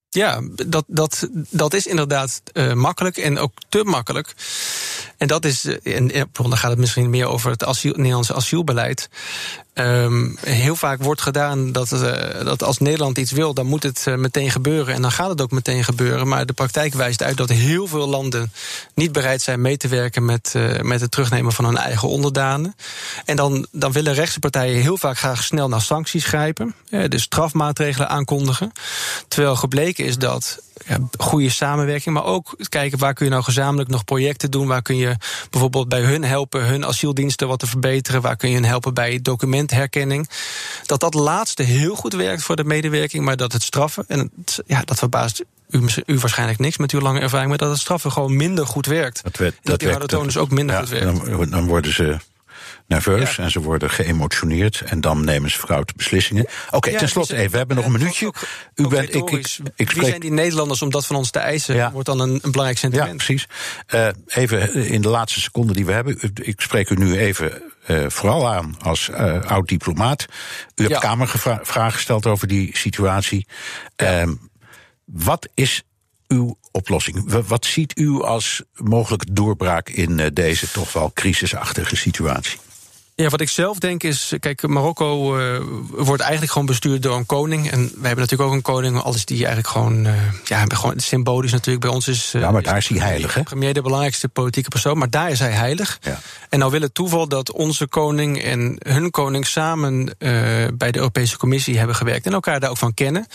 [0.10, 4.34] Ja, dat, dat, dat is inderdaad uh, makkelijk en ook te makkelijk.
[5.18, 9.10] En dat is, en, en dan gaat het misschien meer over het asiel, Nederlandse asielbeleid.
[9.80, 12.02] Um, heel vaak wordt gedaan dat, uh,
[12.44, 14.94] dat als Nederland iets wil, dan moet het uh, meteen gebeuren.
[14.94, 16.28] En dan gaat het ook meteen gebeuren.
[16.28, 18.52] Maar de praktijk wijst uit dat heel veel landen
[18.94, 22.76] niet bereid zijn mee te werken met, uh, met het terugnemen van hun eigen onderdanen.
[23.26, 26.76] En dan, dan willen rechtse partijen heel vaak graag snel naar sancties grijpen.
[26.90, 28.72] dus strafmaatregelen aankondigen.
[29.28, 33.90] Terwijl gebleken is dat ja, goede samenwerking, maar ook kijken waar kun je nou gezamenlijk
[33.90, 34.68] nog projecten doen.
[34.68, 35.16] Waar kun je
[35.50, 38.22] bijvoorbeeld bij hun helpen hun asieldiensten wat te verbeteren.
[38.22, 40.30] Waar kun je hun helpen bij documentherkenning.
[40.86, 44.62] Dat dat laatste heel goed werkt voor de medewerking, maar dat het straffen, en het,
[44.66, 48.12] ja, dat verbaast u, u, waarschijnlijk niks met uw lange ervaring, maar dat het straffen
[48.12, 49.24] gewoon minder goed werkt.
[49.24, 51.26] Dat, werd, dat, dat die dus ook minder ja, goed werkt.
[51.26, 52.18] Dan, dan worden ze
[52.88, 53.44] nerveus ja.
[53.44, 56.44] en ze worden geëmotioneerd en dan nemen ze foute beslissingen.
[56.44, 58.28] Oké, okay, ja, ten slotte even, we hebben nog een minuutje.
[58.28, 59.92] Ook, u ook bent, ik, ik, ik spreek...
[59.92, 61.76] Wie zijn die Nederlanders om dat van ons te eisen?
[61.76, 61.92] Ja.
[61.92, 63.10] Wordt dan een, een belangrijk sentiment.
[63.10, 63.48] Ja, precies.
[63.94, 66.20] Uh, even in de laatste seconde die we hebben.
[66.34, 70.26] Ik spreek u nu even uh, vooral aan als uh, oud diplomaat.
[70.76, 71.00] U hebt.
[71.00, 73.48] Kamervragen gesteld over die situatie.
[74.02, 74.24] Uh,
[75.06, 75.84] wat is
[76.28, 77.32] uw oplossing?
[77.48, 82.60] Wat ziet u als mogelijke doorbraak in deze toch wel crisisachtige situatie?
[83.22, 87.26] Ja, wat ik zelf denk is, kijk, Marokko uh, wordt eigenlijk gewoon bestuurd door een
[87.26, 87.72] koning.
[87.72, 91.00] En wij hebben natuurlijk ook een koning, al is die eigenlijk gewoon, uh, ja, gewoon
[91.00, 91.86] symbolisch natuurlijk.
[91.86, 92.34] Bij ons is.
[92.36, 93.44] Uh, ja, maar daar is hij heilig, hè?
[93.44, 95.98] Premier de belangrijkste politieke persoon, maar daar is hij heilig.
[96.02, 96.20] Ja.
[96.50, 100.16] En nou wil het toeval dat onze koning en hun koning samen
[100.78, 103.28] bij de Europese Commissie hebben gewerkt en elkaar daar ook van kennen.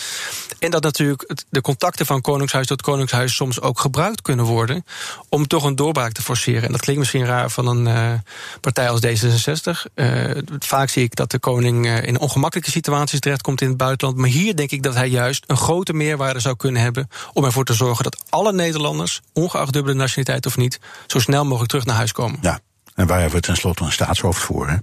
[0.58, 4.84] En dat natuurlijk de contacten van koningshuis tot koningshuis soms ook gebruikt kunnen worden
[5.28, 6.62] om toch een doorbraak te forceren.
[6.62, 8.20] En dat klinkt misschien raar van een
[8.60, 9.92] partij als D66.
[9.94, 14.18] Uh, vaak zie ik dat de koning in ongemakkelijke situaties terechtkomt in het buitenland.
[14.18, 17.08] Maar hier denk ik dat hij juist een grote meerwaarde zou kunnen hebben.
[17.32, 20.80] om ervoor te zorgen dat alle Nederlanders, ongeacht dubbele nationaliteit of niet.
[21.06, 22.38] zo snel mogelijk terug naar huis komen.
[22.42, 22.60] Ja,
[22.94, 24.76] en waar hebben we tenslotte een staatshoofd voor, hè?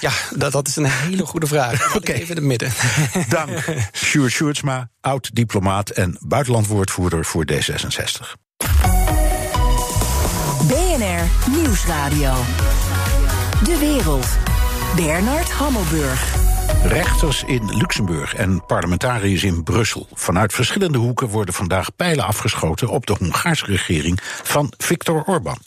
[0.00, 1.86] Ja, dat, dat is een hele goede vraag.
[1.86, 1.96] Oké.
[1.96, 2.14] Okay.
[2.14, 2.72] Even in het midden.
[3.28, 8.32] Dank, Sjoerd Sjoerdsma, oud-diplomaat en buitenlandwoordvoerder voor D66.
[10.66, 12.34] BNR Nieuwsradio.
[13.64, 14.26] De wereld.
[14.96, 16.43] Bernard Hammelburg.
[16.82, 20.08] Rechters in Luxemburg en parlementariërs in Brussel.
[20.12, 25.58] Vanuit verschillende hoeken worden vandaag pijlen afgeschoten op de Hongaarse regering van Viktor Orban.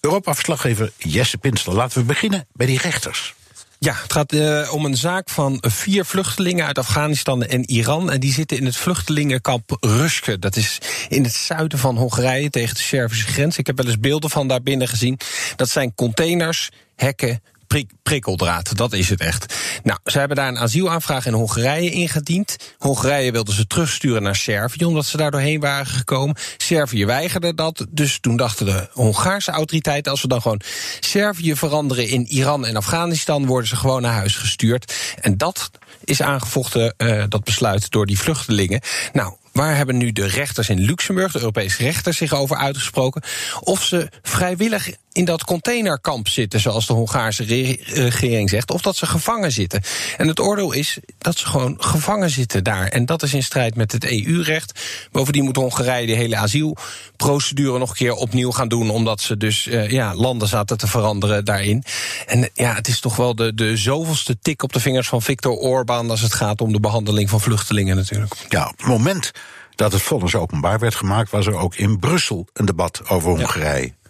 [0.00, 1.74] Europa-verslaggever Jesse Pinstel.
[1.74, 3.34] Laten we beginnen bij die rechters.
[3.82, 8.10] Ja, het gaat uh, om een zaak van vier vluchtelingen uit Afghanistan en Iran.
[8.10, 10.38] En die zitten in het vluchtelingenkamp Ruske.
[10.38, 13.58] Dat is in het zuiden van Hongarije tegen de Servische grens.
[13.58, 15.18] Ik heb wel eens beelden van daar binnen gezien.
[15.56, 18.76] Dat zijn containers, hekken, prik, prikkeldraad.
[18.76, 19.54] Dat is het echt.
[19.82, 22.56] Nou, ze hebben daar een asielaanvraag in Hongarije ingediend.
[22.78, 26.36] Hongarije wilde ze terugsturen naar Servië, omdat ze daar doorheen waren gekomen.
[26.56, 27.86] Servië weigerde dat.
[27.88, 30.60] Dus toen dachten de Hongaarse autoriteiten: als we dan gewoon
[31.00, 34.94] Servië veranderen in Iran en Afghanistan, worden ze gewoon naar huis gestuurd.
[35.20, 35.70] En dat
[36.04, 38.80] is aangevochten, uh, dat besluit, door die vluchtelingen.
[39.12, 43.22] Nou, Waar hebben nu de rechters in Luxemburg, de Europese rechters, zich over uitgesproken?
[43.60, 47.44] Of ze vrijwillig in dat containerkamp zitten, zoals de Hongaarse
[47.84, 49.82] regering zegt, of dat ze gevangen zitten.
[50.16, 52.86] En het oordeel is dat ze gewoon gevangen zitten daar.
[52.86, 54.80] En dat is in strijd met het EU-recht.
[55.12, 59.66] Bovendien moet Hongarije de hele asielprocedure nog een keer opnieuw gaan doen, omdat ze dus
[59.66, 61.84] uh, ja, landen zaten te veranderen daarin.
[62.26, 65.52] En ja, het is toch wel de, de zoveelste tik op de vingers van Viktor
[65.52, 68.34] Orbán als het gaat om de behandeling van vluchtelingen natuurlijk.
[68.48, 69.30] Ja, op het moment
[69.74, 73.86] dat het vonnis openbaar werd gemaakt, was er ook in Brussel een debat over Hongarije.
[73.86, 74.01] Ja,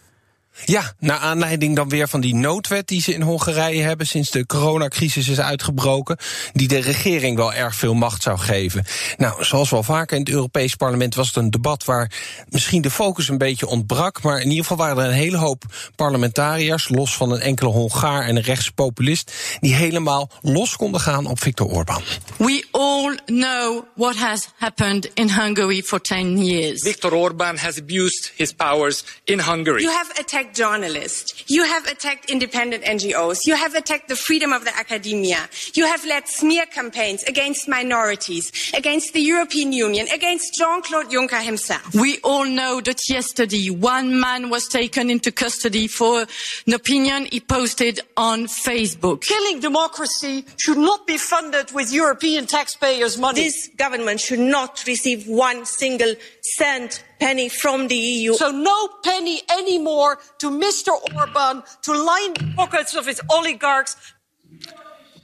[0.98, 5.28] naar aanleiding dan weer van die noodwet die ze in Hongarije hebben sinds de coronacrisis
[5.28, 6.16] is uitgebroken,
[6.52, 8.84] die de regering wel erg veel macht zou geven.
[9.16, 12.10] Nou, zoals wel vaker in het Europees Parlement was het een debat waar
[12.48, 15.64] misschien de focus een beetje ontbrak, maar in ieder geval waren er een hele hoop
[15.96, 21.40] parlementariërs, los van een enkele Hongaar en een rechtspopulist, die helemaal los konden gaan op
[21.40, 22.02] Viktor Orban.
[22.36, 26.82] We all know what has happened in Hungary for 10 years.
[26.82, 29.82] Viktor Orban has abused his powers in Hungary.
[29.82, 31.44] You have attacked journalists.
[31.46, 33.46] You have attacked independent NGOs.
[33.46, 35.48] You have attacked the freedom of the academia.
[35.74, 41.94] You have led smear campaigns against minorities, against the European Union, against Jean-Claude Juncker himself.
[41.94, 46.26] We all know that yesterday one man was taken into custody for
[46.66, 49.22] an opinion he posted on Facebook.
[49.22, 53.42] Killing democracy should not be funded with European taxpayers' money.
[53.44, 58.32] This government should not receive one single cent penny from the EU.
[58.34, 61.14] So no penny anymore to Mr.
[61.14, 63.96] Orban to line the pockets of his oligarchs.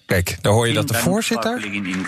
[0.07, 1.61] Kijk, daar hoor je dat de voorzitter.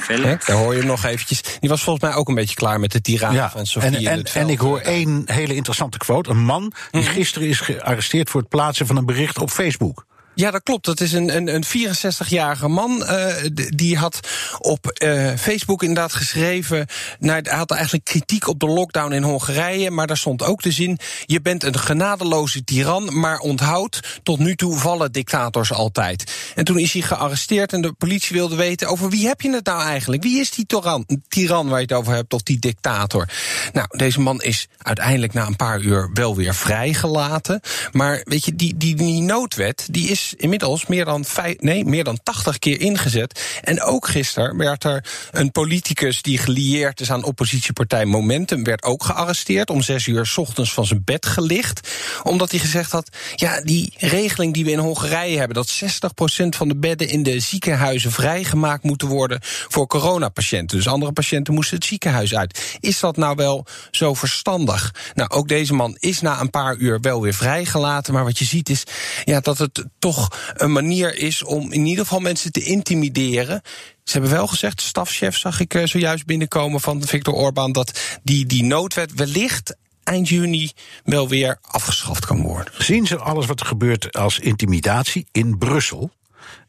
[0.06, 1.42] Kijk, daar hoor je hem nog eventjes.
[1.60, 4.00] Die was volgens mij ook een beetje klaar met de tirade Ja, van Sofie en,
[4.00, 4.88] in en, het en ik hoor veld.
[4.94, 6.30] één hele interessante quote.
[6.30, 7.10] Een man die Mhm.
[7.12, 10.06] gisteren is gearresteerd voor het plaatsen van een bericht op Facebook.
[10.34, 10.84] Ja, dat klopt.
[10.84, 13.04] Dat is een, een, een 64-jarige man.
[13.04, 13.34] eh,
[13.68, 14.20] die had
[14.58, 16.86] op eh, Facebook inderdaad geschreven.
[17.20, 19.90] Hij had eigenlijk kritiek op de lockdown in Hongarije.
[19.90, 23.18] Maar daar stond ook de zin: Je bent een genadeloze tiran.
[23.18, 26.34] Maar onthoud, tot nu toe vallen dictators altijd.
[26.54, 27.72] En toen is hij gearresteerd.
[27.72, 30.22] En de politie wilde weten: over wie heb je het nou eigenlijk?
[30.22, 32.34] Wie is die toran, tiran waar je het over hebt?
[32.34, 33.28] Of die dictator?
[33.72, 37.60] Nou, deze man is uiteindelijk na een paar uur wel weer vrijgelaten.
[37.92, 42.04] Maar weet je, die, die, die noodwet die is inmiddels meer dan, vijf, nee, meer
[42.04, 43.60] dan 80 keer ingezet.
[43.62, 49.04] En ook gisteren werd er een politicus die gelieerd is aan oppositiepartij Momentum, werd ook
[49.04, 49.70] gearresteerd.
[49.70, 51.88] Om zes uur 's ochtends van zijn bed gelicht.
[52.22, 56.68] Omdat hij gezegd had: ja, die regeling die we in Hongarije hebben, dat 60% van
[56.68, 60.76] de bedden in de ziekenhuizen vrijgemaakt moeten worden voor coronapatiënten.
[60.76, 62.76] Dus andere patiënten moesten het ziekenhuis uit.
[62.80, 64.94] Is dat nou wel zo verstandig?
[65.14, 68.14] Nou, ook deze man is na een paar uur wel weer vrijgelaten.
[68.14, 68.84] Maar wat je ziet is
[69.24, 70.09] ja, dat het toch
[70.54, 73.62] een manier is om in ieder geval mensen te intimideren.
[74.04, 78.46] Ze hebben wel gezegd, stafchef zag ik eh, zojuist binnenkomen van Viktor Orban, dat die,
[78.46, 80.70] die noodwet wellicht eind juni
[81.04, 82.72] wel weer afgeschaft kan worden.
[82.78, 86.10] Zien ze alles wat er gebeurt als intimidatie in Brussel?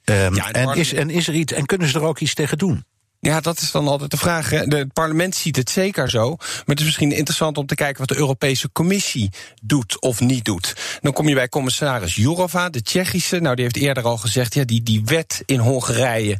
[0.04, 2.58] Ehm, Ja, en, is, en, is er iets, en kunnen ze er ook iets tegen
[2.58, 2.86] doen?
[3.23, 4.49] Ja, dat is dan altijd de vraag.
[4.49, 4.65] Hè.
[4.67, 6.36] De- Het parlement ziet het zeker zo.
[6.38, 9.29] Maar het is misschien interessant om te kijken wat de Europese Commissie
[9.62, 10.75] doet of niet doet.
[11.01, 13.39] Dan kom je bij commissaris Jourova, de Tsjechische.
[13.39, 16.38] Nou, die heeft eerder al gezegd, ja, die, die wet in Hongarije.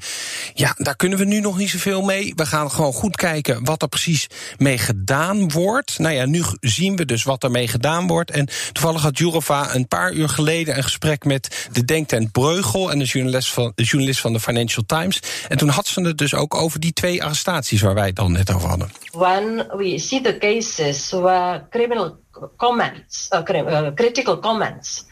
[0.54, 2.34] Ja, daar kunnen we nu nog niet zoveel mee.
[2.36, 6.00] We gaan gewoon goed kijken wat er precies mee gedaan wordt.
[6.00, 8.32] Nou ja, nu zien we dus wat er mee gedaan wordt.
[8.32, 13.00] En toevallig had Jourova een paar uur geleden een gesprek met de denktent Breugel en
[13.00, 15.20] de journalist van, de journalist van de Financial Times.
[15.48, 18.30] En toen had ze het dus ook over die twee arrestaties waar wij het al
[18.30, 18.90] net over hadden.
[19.12, 22.18] when we see the cases where criminal
[22.58, 25.06] comments, uh, uh, critical comments,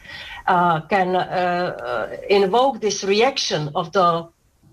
[0.46, 4.26] uh, can uh, uh, invoke this reaction of the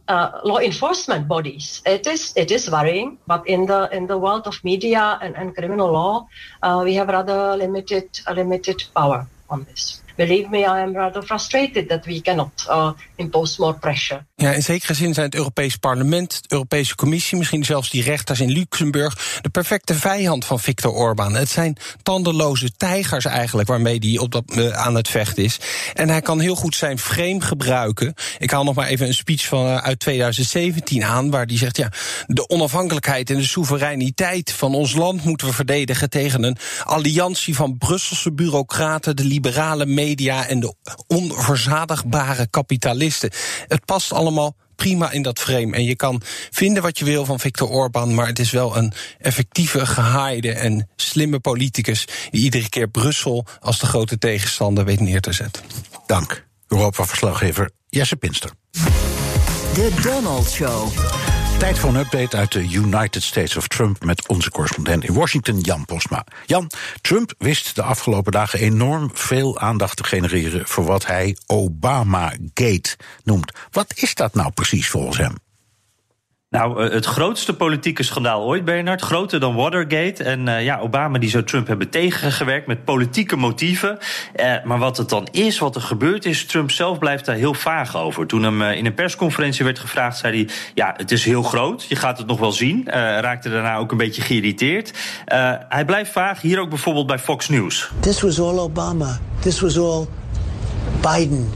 [0.08, 1.82] uh, law enforcement bodies.
[1.86, 5.54] It is it is worrying, but in the in the world of media and, and
[5.56, 6.28] criminal law,
[6.64, 10.02] uh, we have rather limited limited power on this.
[10.18, 14.26] Believe me, I am rather frustrated that we cannot uh, impose more pressure.
[14.36, 18.40] Ja, in zekere zin zijn het Europees Parlement, de Europese Commissie, misschien zelfs die rechters
[18.40, 21.36] in Luxemburg, de perfecte vijand van Viktor Orban.
[21.36, 25.60] Het zijn tandeloze tijgers eigenlijk waarmee hij op dat, eh, aan het vechten is.
[25.94, 28.14] En hij kan heel goed zijn frame gebruiken.
[28.38, 31.78] Ik haal nog maar even een speech van, eh, uit 2017 aan, waar hij zegt:
[31.78, 31.92] ja,
[32.28, 37.78] de onafhankelijkheid en de soevereiniteit van ons land moeten we verdedigen tegen een alliantie van
[37.78, 40.74] Brusselse bureaucraten, de liberale media en de
[41.08, 43.32] onverzadigbare kapitalisten.
[43.68, 45.76] Het past allemaal prima in dat frame.
[45.76, 48.94] En je kan vinden wat je wil van Viktor Orban, maar het is wel een
[49.20, 55.22] effectieve, gehaaide en slimme politicus die iedere keer Brussel als de grote tegenstander weet neer
[55.22, 55.64] te zetten.
[56.06, 56.46] Dank.
[56.68, 58.52] Europa-verslaggever Jesse Pinster.
[59.74, 60.90] De Donald Show.
[61.58, 65.60] Tijd voor een update uit de United States of Trump met onze correspondent in Washington,
[65.60, 66.26] Jan Posma.
[66.46, 72.98] Jan, Trump wist de afgelopen dagen enorm veel aandacht te genereren voor wat hij Obama-gate
[73.24, 73.52] noemt.
[73.72, 75.47] Wat is dat nou precies volgens hem?
[76.50, 79.02] Nou, eh, het grootste politieke schandaal ooit, Bernard.
[79.02, 80.24] Groter dan Watergate.
[80.24, 83.98] En uh, ja, Obama die zou Trump hebben tegengewerkt met politieke motieven.
[84.36, 87.54] Uh, maar wat het dan is, wat er gebeurd is, Trump zelf blijft daar heel
[87.54, 88.28] vaag over.
[88.28, 91.84] Toen hem in een persconferentie werd gevraagd, zei hij: Ja, het is heel groot.
[91.84, 92.84] Je gaat het nog wel zien.
[93.20, 94.92] raakte daarna ook een beetje geïrriteerd.
[95.70, 97.92] hij blijft vaag, hier ook bijvoorbeeld bij Fox News.
[98.00, 99.20] This was all Obama.
[99.40, 100.08] This was all
[101.02, 101.54] Biden.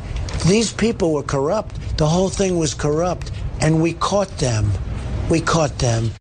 [0.47, 1.80] These people were corrupt.
[1.95, 3.32] The whole thing was corrupt.
[3.62, 4.71] And we caught them.
[5.30, 6.12] We caught them.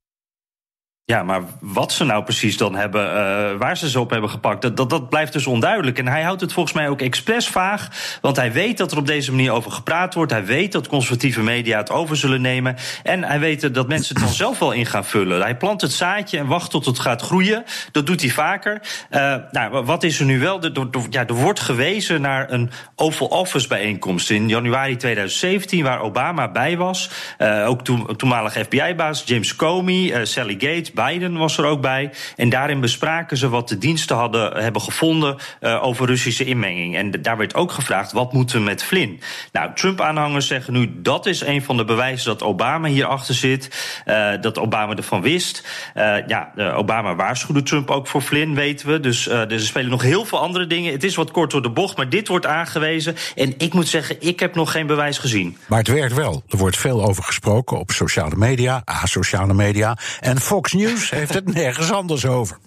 [1.11, 4.77] Ja, maar wat ze nou precies dan hebben, uh, waar ze ze op hebben gepakt,
[4.77, 5.99] dat, dat, blijft dus onduidelijk.
[5.99, 7.89] En hij houdt het volgens mij ook expres vaag,
[8.21, 10.33] want hij weet dat er op deze manier over gepraat wordt.
[10.33, 12.77] Hij weet dat conservatieve media het over zullen nemen.
[13.03, 15.41] En hij weet dat mensen het dan zelf wel in gaan vullen.
[15.41, 17.65] Hij plant het zaadje en wacht tot het gaat groeien.
[17.93, 18.81] Dat doet hij vaker.
[19.11, 20.63] Uh, nou, wat is er nu wel?
[20.63, 20.73] Er,
[21.11, 26.77] ja, er wordt gewezen naar een Oval Office bijeenkomst in januari 2017, waar Obama bij
[26.77, 27.11] was.
[27.39, 30.93] Uh, ook toen, toenmalige FBI-baas James Comey, Sally Gates.
[31.07, 32.11] Biden was er ook bij.
[32.37, 36.97] En daarin bespraken ze wat de diensten hadden, hebben gevonden uh, over Russische inmenging.
[36.97, 39.21] En daar werd ook gevraagd: wat moeten we met Flynn?
[39.53, 43.71] Nou, Trump-aanhangers zeggen nu dat is een van de bewijzen dat Obama hierachter zit.
[44.07, 45.69] Uh, dat Obama ervan wist.
[45.97, 49.01] Uh, ja, Obama waarschuwde Trump ook voor Flynn, weten we.
[49.01, 50.93] Dus er spelen nog heel veel andere dingen.
[50.93, 53.17] Het is wat kort door de bocht, maar dit wordt aangewezen.
[53.35, 55.57] En ik moet zeggen, ik heb nog geen bewijs gezien.
[55.67, 56.43] Maar het werkt wel.
[56.49, 59.97] Er wordt veel over gesproken op sociale media, asociale media.
[60.21, 62.59] En Fox News heeft het nergens anders over.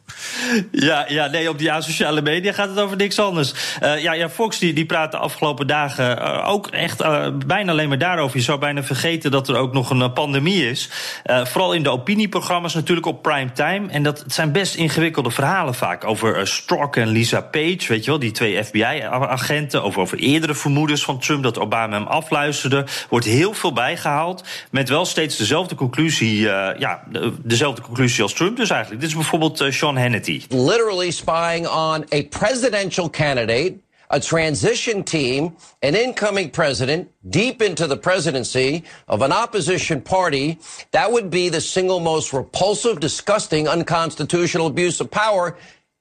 [0.72, 3.54] Ja, ja, nee, op die asociale media gaat het over niks anders.
[3.84, 7.72] Uh, ja, ja, Fox die, die praat de afgelopen dagen uh, ook echt uh, bijna
[7.72, 8.38] alleen maar daarover.
[8.38, 10.90] Je zou bijna vergeten dat er ook nog een pandemie is.
[11.26, 13.90] vooral in de opinieprogramma's natuurlijk op prime time.
[13.90, 16.04] En dat zijn best ingewikkelde verhalen vaak.
[16.04, 19.84] Over Strzok en Lisa Page, weet je wel, die twee FBI-agenten.
[19.84, 22.86] Over, over eerdere vermoedens van Trump dat Obama hem afluisterde.
[23.10, 24.44] Wordt heel veel bijgehaald.
[24.72, 26.40] Met wel steeds dezelfde conclusie,
[26.78, 27.04] ja,
[27.42, 29.02] dezelfde conclusie Trump dus eigenlijk.
[29.02, 30.42] Dit is bijvoorbeeld uh, Sean Hannity.
[30.50, 33.74] Literally spying on a presidential candidate,
[34.10, 40.58] a transition team, an incoming president, deep into the presidency of an opposition party.
[40.92, 45.56] That would be the single most repulsive, disgusting, unconstitutional abuse of power.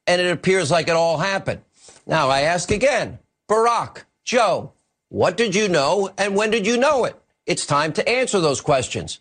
[0.05, 1.61] And it appears like it all happened.
[2.05, 4.73] Now I ask again, Barack, Joe,
[5.09, 7.15] what did you know and when did you know it?
[7.45, 9.19] It's time to answer those questions.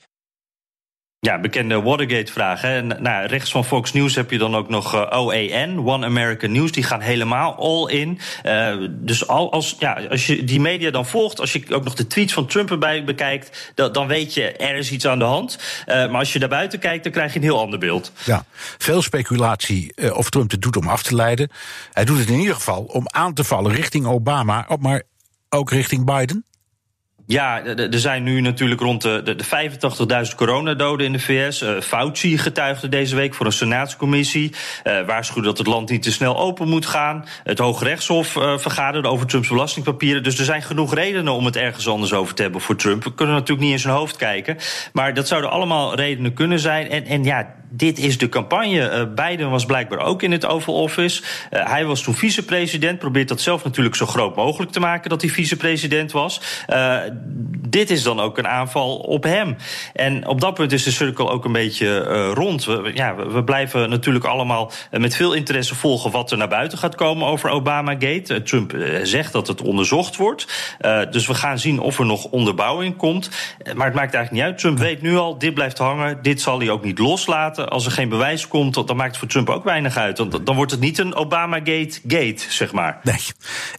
[1.26, 2.62] Ja, bekende Watergate-vraag.
[2.82, 6.72] Nou, rechts van Fox News heb je dan ook nog uh, OAN, One American News.
[6.72, 8.18] Die gaan helemaal all in.
[8.46, 11.94] Uh, dus al, als, ja, als je die media dan volgt, als je ook nog
[11.94, 15.24] de tweets van Trump erbij bekijkt, dan, dan weet je er is iets aan de
[15.24, 15.58] hand.
[15.86, 18.12] Uh, maar als je daar buiten kijkt, dan krijg je een heel ander beeld.
[18.24, 18.44] Ja,
[18.78, 21.50] veel speculatie of Trump het doet om af te leiden.
[21.92, 25.02] Hij doet het in ieder geval om aan te vallen richting Obama, maar
[25.48, 26.44] ook richting Biden.
[27.26, 31.62] Ja, er zijn nu natuurlijk rond de, de, 85.000 coronadoden in de VS.
[31.62, 34.52] Uh, Fauci getuigde deze week voor een senaatscommissie.
[34.84, 37.24] Uh, waarschuwde dat het land niet te snel open moet gaan.
[37.44, 40.22] Het Hoge Rechtshof uh, vergaderde over Trumps belastingpapieren.
[40.22, 43.04] Dus er zijn genoeg redenen om het ergens anders over te hebben voor Trump.
[43.04, 44.56] We kunnen natuurlijk niet in zijn hoofd kijken.
[44.92, 46.90] Maar dat zouden allemaal redenen kunnen zijn.
[46.90, 48.90] En, en ja, dit is de campagne.
[48.90, 51.22] Uh, Biden was blijkbaar ook in het Oval Office.
[51.22, 52.98] Uh, hij was toen vicepresident.
[52.98, 56.40] Probeert dat zelf natuurlijk zo groot mogelijk te maken dat hij vicepresident was.
[56.70, 56.96] Uh,
[57.68, 59.56] dit is dan ook een aanval op hem.
[59.92, 61.98] En op dat punt is de cirkel ook een beetje
[62.32, 62.64] rond.
[62.64, 66.94] We, ja, we blijven natuurlijk allemaal met veel interesse volgen wat er naar buiten gaat
[66.94, 68.42] komen over Obamagate.
[68.42, 70.74] Trump zegt dat het onderzocht wordt.
[71.10, 73.30] dus we gaan zien of er nog onderbouwing komt.
[73.74, 74.58] maar het maakt eigenlijk niet uit.
[74.58, 76.18] Trump weet nu al, dit blijft hangen.
[76.22, 79.28] Dit zal hij ook niet loslaten als er geen bewijs komt, dan maakt het voor
[79.28, 80.18] Trump ook weinig uit.
[80.18, 83.00] Want dan wordt het niet een Obama-gate-gate, zeg maar.
[83.02, 83.20] Nee,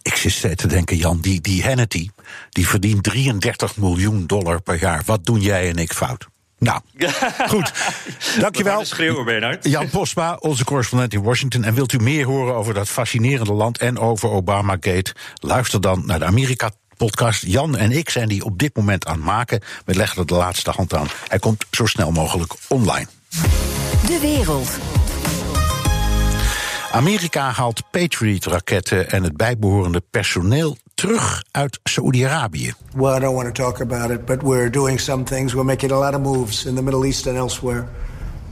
[0.02, 2.10] ik zit te denken, Jan, die, die Hannity,
[2.50, 5.02] die verdient 33 miljoen dollar per jaar.
[5.06, 6.28] Wat doen jij en ik fout?
[6.58, 6.80] Nou,
[7.54, 7.74] goed.
[8.40, 8.86] Dankjewel.
[8.86, 9.66] schreeuwen, Bernard.
[9.70, 11.64] Jan Postma, onze correspondent in Washington.
[11.64, 15.14] En wilt u meer horen over dat fascinerende land en over Obamagate?
[15.36, 17.44] Luister dan naar de Amerika podcast.
[17.46, 19.62] Jan en ik zijn die op dit moment aan het maken.
[19.86, 21.08] We leggen er de laatste hand aan.
[21.28, 23.08] Hij komt zo snel mogelijk online.
[24.08, 24.70] De wereld.
[26.92, 32.74] Amerika haalt Patriot-raketten en het bijbehorende personeel terug uit Saoedi-Arabië.
[32.96, 35.54] Well, I don't want to talk about it, but we're doing some things.
[35.54, 37.88] We're making a lot of moves in the Middle East and elsewhere.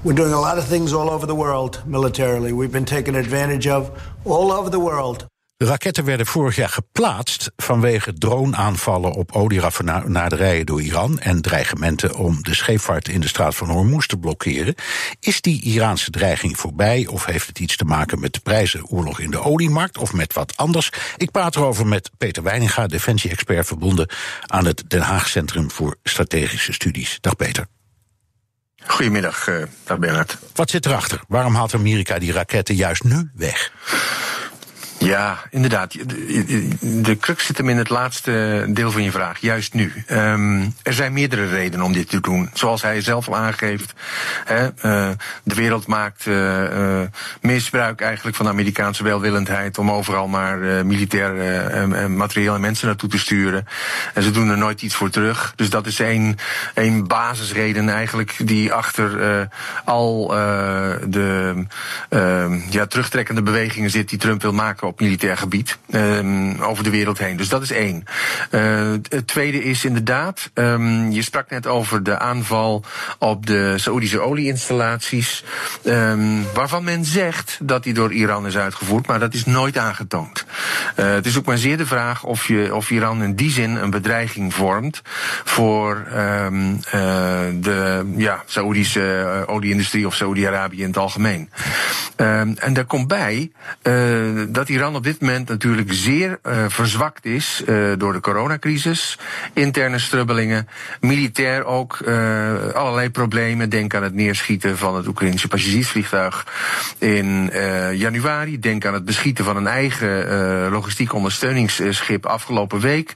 [0.01, 2.53] We're doing a lot of things all over the world militarily.
[2.53, 3.89] We've been taken advantage of
[4.23, 5.30] all over the world.
[5.61, 12.43] De raketten werden vorig jaar geplaatst vanwege droneaanvallen op olieraffinaderijen door Iran en dreigementen om
[12.43, 14.75] de scheepvaart in de straat van Hormuz te blokkeren.
[15.19, 19.31] Is die Iraanse dreiging voorbij of heeft het iets te maken met de prijzenoorlog in
[19.31, 20.89] de oliemarkt of met wat anders?
[21.17, 24.09] Ik praat erover met Peter Weininga, defensie-expert verbonden
[24.45, 27.17] aan het Den Haag Centrum voor Strategische Studies.
[27.19, 27.65] Dag Peter.
[28.85, 30.37] Goedemiddag, uh, dag Bernard.
[30.53, 31.21] Wat zit erachter?
[31.27, 33.71] Waarom haalt Amerika die raketten juist nu weg?
[35.05, 35.91] Ja, inderdaad.
[36.79, 39.93] De, crux zit hem in het laatste deel van je vraag, juist nu.
[40.11, 42.49] Um, er zijn meerdere redenen om dit te doen.
[42.53, 43.93] Zoals hij zelf al aangeeft,
[44.45, 45.09] hè, uh,
[45.43, 47.01] de wereld maakt uh, uh,
[47.41, 53.19] misbruik eigenlijk van de Amerikaanse welwillendheid om overal maar militair materieel en mensen naartoe te
[53.19, 53.67] sturen.
[54.13, 55.53] En ze doen er nooit iets voor terug.
[55.55, 56.37] Dus dat is één,
[56.73, 59.49] één basisreden eigenlijk die achter
[59.85, 60.27] al
[61.07, 61.65] de
[62.69, 67.37] ja, terugtrekkende bewegingen zit die Trump wil maken militair gebied um, over de wereld heen.
[67.37, 68.03] Dus dat is één.
[68.51, 72.83] Uh, het tweede is inderdaad, um, je sprak net over de aanval
[73.19, 75.43] op de Saoedische olieinstallaties,
[75.85, 80.45] um, waarvan men zegt dat die door Iran is uitgevoerd, maar dat is nooit aangetoond.
[80.95, 83.75] Uh, het is ook maar zeer de vraag of, je, of Iran in die zin
[83.75, 85.01] een bedreiging vormt
[85.43, 86.13] voor uh,
[87.53, 91.49] de ja, Saoedische olieindustrie of Saoedi-Arabië in het algemeen.
[92.15, 93.51] En daar komt bij
[94.47, 99.17] dat Iran op dit moment natuurlijk zeer uh, verzwakt is uh, door de coronacrisis,
[99.53, 100.67] interne strubbelingen,
[100.99, 103.69] militair ook uh, allerlei problemen.
[103.69, 106.47] Denk aan het neerschieten van het Oekraïnse passagiersvliegtuig
[106.97, 107.51] in
[107.93, 108.59] januari.
[108.59, 113.15] Denk aan het beschieten van een eigen logistiek ondersteuningsschip afgelopen week.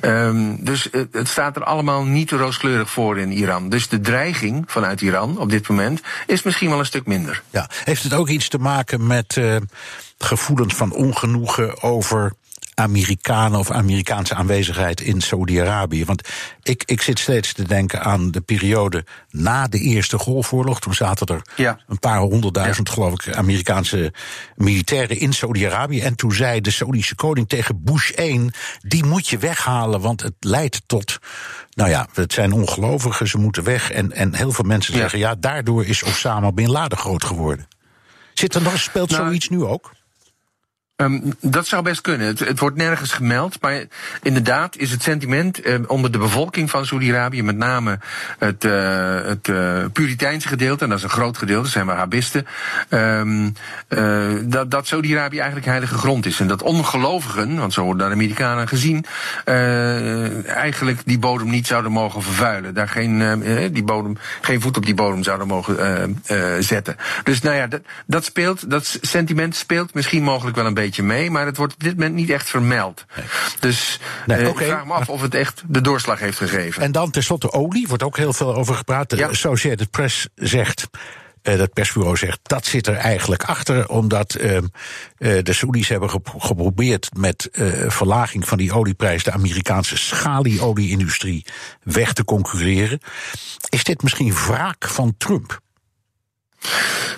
[0.00, 3.68] Um, dus het staat er allemaal niet rooskleurig voor in Iran.
[3.68, 7.42] Dus de dreiging vanuit Iran op dit moment is misschien wel een stuk minder.
[7.50, 9.40] Ja, heeft het ook iets te maken met
[10.18, 12.32] gevoelens van ongenoegen over
[12.78, 16.04] Amerikanen of Amerikaanse aanwezigheid in Saudi-Arabië.
[16.04, 16.28] Want
[16.62, 20.80] ik, ik zit steeds te denken aan de periode na de Eerste Golfoorlog.
[20.80, 21.80] Toen zaten er ja.
[21.86, 24.12] een paar honderdduizend, geloof ik, Amerikaanse
[24.54, 26.00] militairen in Saudi-Arabië.
[26.00, 30.34] En toen zei de Saudische koning tegen Bush 1: die moet je weghalen, want het
[30.40, 31.18] leidt tot.
[31.70, 33.90] Nou ja, het zijn ongelovigen, ze moeten weg.
[33.90, 35.00] En, en heel veel mensen ja.
[35.00, 37.68] zeggen: ja, daardoor is Osama Bin Laden groot geworden.
[38.34, 39.92] Zit er nog, speelt nou, zoiets nu ook?
[41.02, 42.26] Um, dat zou best kunnen.
[42.26, 43.60] Het, het, wordt nergens gemeld.
[43.60, 43.84] Maar
[44.22, 47.98] inderdaad is het sentiment um, onder de bevolking van Saudi-Arabië, met name
[48.38, 52.46] het, uh, het uh, Puriteinse gedeelte, en dat is een groot gedeelte, zijn Wahhabisten,
[52.90, 53.52] um,
[53.88, 56.40] uh, dat, dat Saudi-Arabië eigenlijk heilige grond is.
[56.40, 59.04] En dat ongelovigen, want zo worden de Amerikanen gezien,
[60.46, 62.74] eigenlijk die bodem niet zouden mogen vervuilen.
[62.74, 63.42] Daar geen,
[63.72, 66.22] die bodem, geen voet op die bodem zouden mogen
[66.60, 66.96] zetten.
[67.22, 71.02] Dus nou ja, dat, dat speelt, dat sentiment speelt misschien mogelijk wel een beetje beetje
[71.02, 73.04] mee, maar het wordt op dit moment niet echt vermeld.
[73.16, 73.24] Nee.
[73.60, 74.64] Dus nee, uh, okay.
[74.64, 76.82] ik vraag me af of het echt de doorslag heeft gegeven.
[76.82, 79.10] En dan tenslotte olie, wordt ook heel veel over gepraat.
[79.10, 79.28] De ja.
[79.28, 80.88] Associated Press zegt.
[81.42, 84.62] Uh, dat persbureau zegt dat zit er eigenlijk achter, omdat uh, uh,
[85.18, 87.48] de Saoedi's hebben geprobeerd met
[87.86, 91.44] verlaging van die olieprijs de Amerikaanse schalieolie-industrie
[91.82, 93.00] weg te concurreren.
[93.68, 95.60] Is dit misschien wraak van Trump?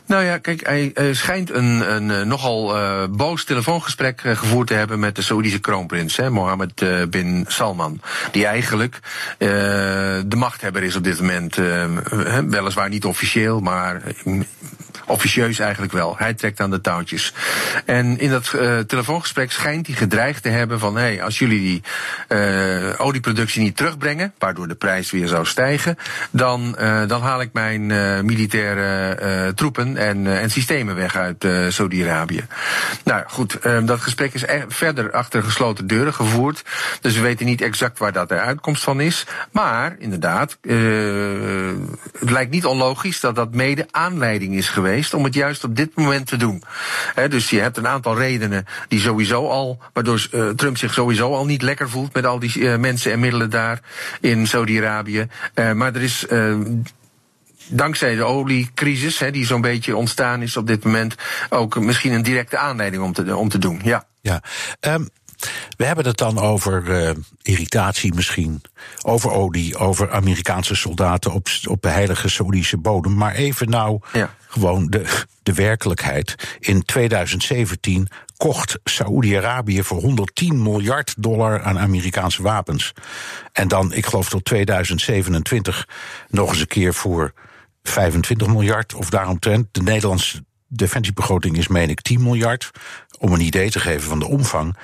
[0.06, 4.98] Nou ja, kijk, hij schijnt een, een uh, nogal uh, boos telefoongesprek gevoerd te hebben
[4.98, 8.00] met de Saoedische kroonprins, hè, Mohammed bin Salman.
[8.30, 8.98] Die eigenlijk
[9.38, 11.56] de machthebber is op dit moment.
[12.48, 14.02] weliswaar niet officieel, maar
[15.06, 16.14] officieus eigenlijk wel.
[16.18, 17.32] Hij trekt aan de touwtjes.
[17.84, 20.96] En in dat uh, telefoongesprek schijnt hij gedreigd te hebben van...
[20.96, 21.82] hé, als jullie die
[22.28, 24.32] uh, olieproductie niet terugbrengen...
[24.38, 25.98] waardoor de prijs weer zou stijgen...
[26.30, 27.86] dan, uh, dan haal ik mijn
[28.26, 32.46] militaire troepen en, en systemen weg uit Saudi-Arabië.
[33.04, 36.62] Nou goed, dat gesprek is verder achter gesloten deuren gevoerd.
[37.00, 39.26] Dus we weten niet exact waar dat de uitkomst van is.
[39.50, 40.58] Maar inderdaad,
[42.18, 45.94] het lijkt niet onlogisch dat dat mede aanleiding is geweest om het juist op dit
[45.94, 46.62] moment te doen.
[47.28, 51.46] dus je hebt een aantal redenen die sowieso al, waardoor uh, Trump zich sowieso al
[51.46, 53.80] niet lekker voelt met al die uh, mensen en middelen daar
[54.20, 55.26] in Saudi-Arabië.
[55.54, 56.26] Uh, maar er is
[57.68, 61.14] dankzij de oliecrisis, die zo'n beetje ontstaan is op dit moment,
[61.48, 63.80] ook misschien een directe aanleiding om te, om te doen.
[63.84, 64.06] Ja.
[64.20, 64.42] ja.
[64.80, 65.08] Um,
[65.76, 67.10] we hebben het dan over uh,
[67.42, 68.62] irritatie misschien,
[69.02, 73.14] over olie, over Amerikaanse soldaten op, op de heilige Saoedische bodem.
[73.14, 74.34] Maar even nou ja.
[74.48, 76.56] gewoon de, de werkelijkheid.
[76.58, 82.92] In 2017 kocht Saoedi-Arabië voor 110 miljard dollar aan Amerikaanse wapens.
[83.52, 85.88] En dan, ik geloof tot 2027,
[86.28, 87.32] nog eens een keer voor
[87.82, 89.66] 25 miljard of daaromtrent.
[89.72, 92.70] De Nederlandse defensiebegroting is, meen ik, 10 miljard.
[93.18, 94.76] Om een idee te geven van de omvang.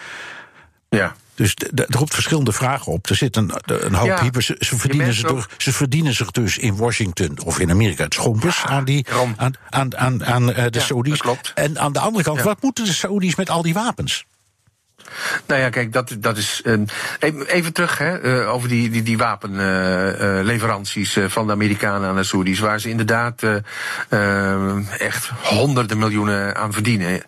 [0.95, 1.15] Ja.
[1.35, 3.07] Dus er roept verschillende vragen op.
[3.07, 6.59] Er zit een, een hoop ja, Ze, ze, verdienen zich door, ze verdienen zich dus
[6.59, 10.57] in Washington of in Amerika het schompers ja, aan, die, aan, aan, aan, aan uh,
[10.57, 11.23] de ja, Saudis.
[11.55, 14.25] En aan de andere kant, wat moeten de Saudis met al die wapens?
[15.47, 16.63] Nou ja, kijk, dat, dat is.
[16.65, 16.81] Uh,
[17.47, 22.23] even terug hè, uh, over die, die, die wapenleveranties uh, van de Amerikanen aan de
[22.23, 23.43] Saoedi's, waar ze inderdaad
[24.99, 27.23] echt honderden miljoenen aan verdienen.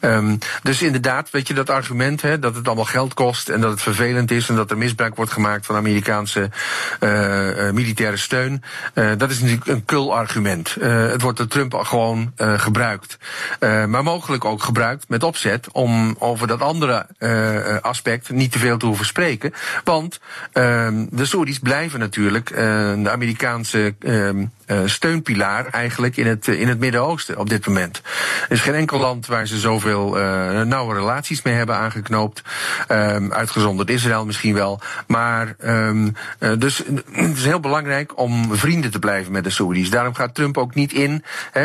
[0.00, 3.70] Um, dus inderdaad, weet je, dat argument hè, dat het allemaal geld kost en dat
[3.70, 6.50] het vervelend is en dat er misbruik wordt gemaakt van Amerikaanse
[7.72, 8.62] militaire steun,
[8.94, 10.76] dat is natuurlijk een kul argument.
[10.80, 13.18] het wordt door Trump gewoon gebruikt.
[13.60, 18.78] maar mogelijk ook gebruikt met opzet om over dat andere uh, aspect niet te veel
[18.78, 19.52] te hoeven spreken.
[19.84, 20.20] Want
[20.54, 22.56] uh, de Saudis blijven natuurlijk uh,
[23.02, 24.44] de Amerikaanse ehm,
[24.84, 28.00] steunpilaar eigenlijk in het, in het Midden-Oosten op dit moment.
[28.48, 30.10] Er is geen enkel land waar ze zoveel
[30.64, 32.42] nauwe relaties mee hebben aangeknoopt.
[32.88, 34.80] Ehm, uitgezonderd Israël misschien wel.
[35.06, 35.56] Maar
[36.58, 39.90] dus het is heel belangrijk om vrienden te blijven met de Saudis.
[39.90, 41.24] Daarom gaat Trump ook niet in.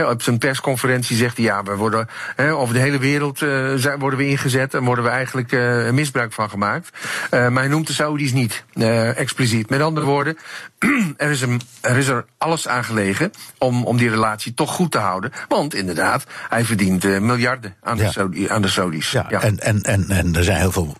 [0.09, 3.39] op zijn persconferentie zegt hij ja, we worden over de hele wereld
[3.99, 5.51] worden we ingezet en worden we eigenlijk
[5.91, 6.89] misbruik van gemaakt.
[7.31, 8.63] Uh, maar hij noemt de Saudis niet
[9.15, 9.69] expliciet.
[9.69, 10.37] Met andere woorden,
[11.17, 14.91] er, is hem, er is er alles aan gelegen om, om die relatie toch goed
[14.91, 15.31] te houden.
[15.47, 18.11] Want inderdaad, hij verdient miljarden aan, ja.
[18.11, 19.11] de aan de Saudis.
[19.11, 20.95] Ja, ja, En, en, en, en er zijn heel veel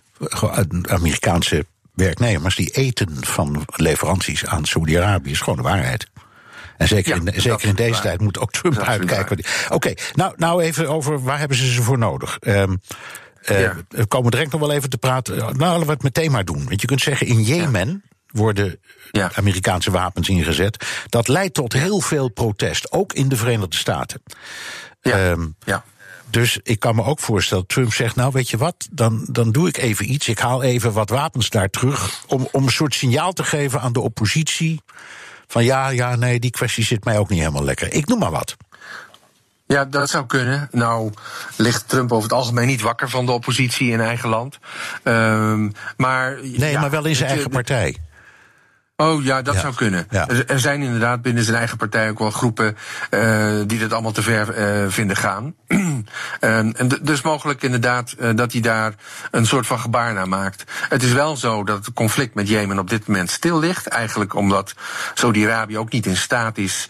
[0.88, 5.30] Amerikaanse werknemers die eten van leveranties aan Saudi-Arabië.
[5.30, 6.06] is gewoon de waarheid.
[6.76, 9.38] En zeker, ja, in, zeker in deze tijd moet ook Trump uitkijken.
[9.38, 12.38] Oké, okay, nou, nou even over waar hebben ze ze voor nodig?
[12.40, 12.80] Um,
[13.50, 13.74] uh, ja.
[13.88, 15.36] We komen direct nog wel even te praten.
[15.36, 16.64] Nou, laten we het meteen maar doen.
[16.64, 19.30] Want je kunt zeggen, in Jemen worden ja.
[19.34, 20.86] Amerikaanse wapens ingezet.
[21.08, 24.22] Dat leidt tot heel veel protest, ook in de Verenigde Staten.
[25.00, 25.30] Ja.
[25.30, 25.84] Um, ja.
[26.30, 29.68] Dus ik kan me ook voorstellen, Trump zegt, nou weet je wat, dan, dan doe
[29.68, 30.28] ik even iets.
[30.28, 32.24] Ik haal even wat wapens daar terug.
[32.26, 34.82] Om, om een soort signaal te geven aan de oppositie.
[35.46, 37.92] Van ja, ja, nee, die kwestie zit mij ook niet helemaal lekker.
[37.92, 38.56] Ik noem maar wat.
[39.66, 40.68] Ja, dat zou kunnen.
[40.72, 41.12] Nou
[41.56, 44.58] ligt Trump over het algemeen niet wakker van de oppositie in eigen land.
[45.04, 47.96] Um, maar, nee, ja, maar wel in zijn eigen partij.
[49.02, 49.60] Oh ja, dat ja.
[49.60, 50.06] zou kunnen.
[50.10, 50.28] Ja.
[50.46, 52.76] Er zijn inderdaad binnen zijn eigen partij ook wel groepen
[53.10, 55.54] uh, die dat allemaal te ver uh, vinden gaan.
[56.40, 58.94] en dus mogelijk inderdaad uh, dat hij daar
[59.30, 60.64] een soort van gebaar naar maakt.
[60.88, 63.86] Het is wel zo dat het conflict met Jemen op dit moment stil ligt.
[63.86, 64.74] Eigenlijk omdat
[65.14, 66.88] Saudi-Arabië ook niet in staat is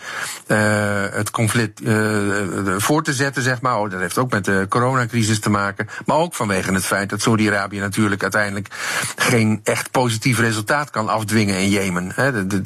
[1.13, 1.81] het conflict
[2.77, 3.79] voor te zetten, zeg maar.
[3.79, 5.89] Oh, dat heeft ook met de coronacrisis te maken.
[6.07, 8.69] Maar ook vanwege het feit dat Saudi-Arabië natuurlijk uiteindelijk
[9.17, 11.97] geen echt positief resultaat kan afdwingen in Jemen.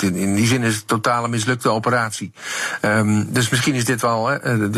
[0.01, 2.33] In die zin is het een totale mislukte operatie.
[2.83, 4.71] Um, dus misschien is dit wel, he,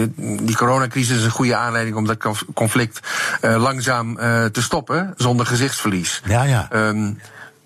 [0.44, 3.00] die coronacrisis een goede aanleiding om dat conflict
[3.42, 6.22] uh, langzaam uh, te stoppen, zonder gezichtsverlies.
[6.24, 6.68] Ja, ja.
[6.72, 7.18] Um,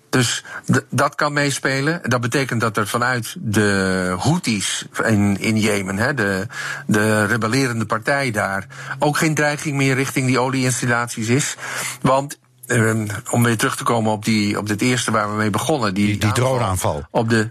[0.09, 0.43] dus
[0.89, 1.99] dat kan meespelen.
[2.03, 6.47] Dat betekent dat er vanuit de Houthis in, in Jemen, hè, de,
[6.87, 8.67] de rebellerende partij daar,
[8.99, 11.55] ook geen dreiging meer richting die olieinstallaties is.
[12.01, 12.39] Want
[13.31, 15.93] om weer terug te komen op, die, op dit eerste waar we mee begonnen.
[15.93, 17.03] Die, die, die droneaanval.
[17.11, 17.49] Op de,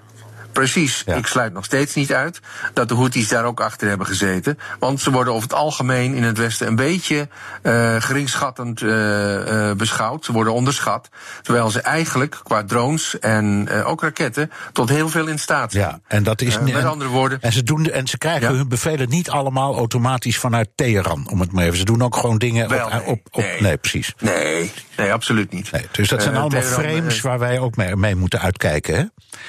[0.58, 1.02] Precies.
[1.06, 1.14] Ja.
[1.14, 2.40] Ik sluit nog steeds niet uit
[2.72, 4.58] dat de Houthis daar ook achter hebben gezeten.
[4.78, 7.28] Want ze worden over het algemeen in het Westen een beetje
[7.62, 10.24] uh, geringschattend uh, uh, beschouwd.
[10.24, 11.08] Ze worden onderschat.
[11.42, 15.84] Terwijl ze eigenlijk qua drones en ook raketten tot heel veel in staat zijn.
[15.84, 17.40] Ja, en dat is met andere woorden.
[17.40, 18.56] En ze, doen, en ze krijgen ja.
[18.56, 21.78] hun bevelen niet allemaal automatisch vanuit Teheran, om het maar even.
[21.78, 23.60] Ze doen ook gewoon dingen Wel, op, nee, op, op, nee.
[23.60, 23.76] nee.
[23.76, 24.14] precies.
[24.18, 25.70] Nee, nee, absoluut niet.
[25.70, 28.94] Nee, dus dat zijn allemaal Teheran, frames waar wij ook mee, mee moeten uitkijken.
[28.94, 29.04] Hè?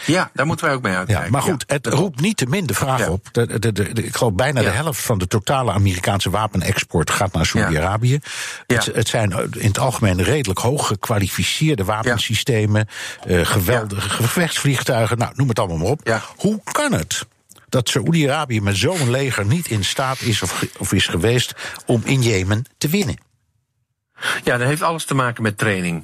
[0.06, 1.26] Ja, daar moeten wij ook mee uitkijken.
[1.26, 3.28] Ja, maar goed, het roept niet te min de vraag op.
[3.32, 7.46] De, de, de, ik geloof bijna de helft van de totale Amerikaanse wapenexport gaat naar
[7.46, 8.20] Saudi-Arabië.
[8.68, 12.88] Het, het, zijn in het algemeen redelijk hoog gekwalificeerde wapensystemen,
[13.28, 16.22] uh, geweldige gevechtsvliegtuigen, nou, noem het allemaal maar op.
[16.36, 17.26] Hoe kan het?
[17.70, 22.22] Dat Saoedi-Arabië met zo'n leger niet in staat is of, of is geweest om in
[22.22, 23.18] Jemen te winnen.
[24.44, 26.04] Ja, dat heeft alles te maken met training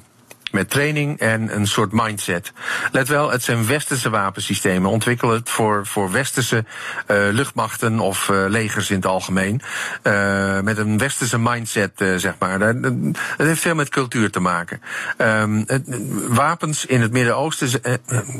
[0.50, 2.52] met training en een soort mindset.
[2.92, 4.90] Let wel, het zijn westerse wapensystemen.
[4.90, 9.60] Ontwikkel het voor, voor westerse uh, luchtmachten of uh, legers in het algemeen.
[10.02, 12.58] Uh, met een westerse mindset, zeg maar.
[12.58, 12.84] Dat,
[13.36, 14.80] heeft veel met cultuur te maken.
[15.18, 15.82] Um, het,
[16.28, 17.70] wapens in het Midden-Oosten,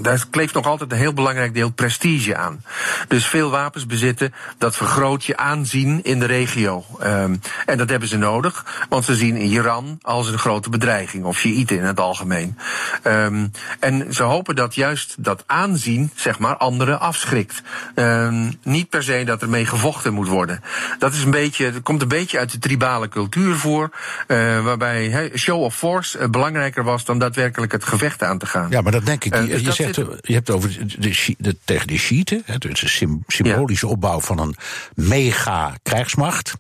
[0.03, 2.65] daar kleeft nog altijd een heel belangrijk deel prestige aan.
[3.09, 6.85] Dus veel wapens bezitten, dat vergroot je aanzien in de regio.
[7.05, 11.25] Um, en dat hebben ze nodig, want ze zien Iran als een grote bedreiging.
[11.25, 12.59] Of Shiiten in het algemeen.
[13.03, 17.63] Um, en ze hopen dat juist dat aanzien, zeg maar, anderen afschrikt.
[17.95, 20.63] Um, niet per se dat er mee gevochten moet worden.
[20.99, 23.91] Dat is een beetje, het komt een beetje uit de tribale cultuur voor,
[24.29, 28.47] uh, waarbij he, show of force uh, belangrijker was dan daadwerkelijk het gevecht aan te
[28.47, 28.67] gaan.
[28.71, 29.35] Ja, maar dat denk ik.
[29.35, 30.07] Uh, dus je, zegt, zit...
[30.21, 34.57] je hebt over de, de, tegen de Shiiten, dus een symbolische opbouw van een
[34.95, 36.55] mega krijgsmacht.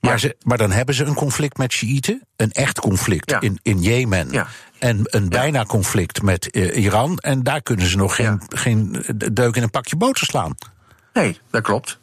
[0.00, 3.80] Maar, ze, maar dan hebben ze een conflict met Shiiten, een echt conflict in, in
[3.80, 4.46] Jemen.
[4.78, 7.18] En een bijna conflict met eh, Iran.
[7.18, 10.54] En daar kunnen ze nog geen, geen deuk in een pakje boter slaan.
[11.12, 11.98] Nee, dat klopt.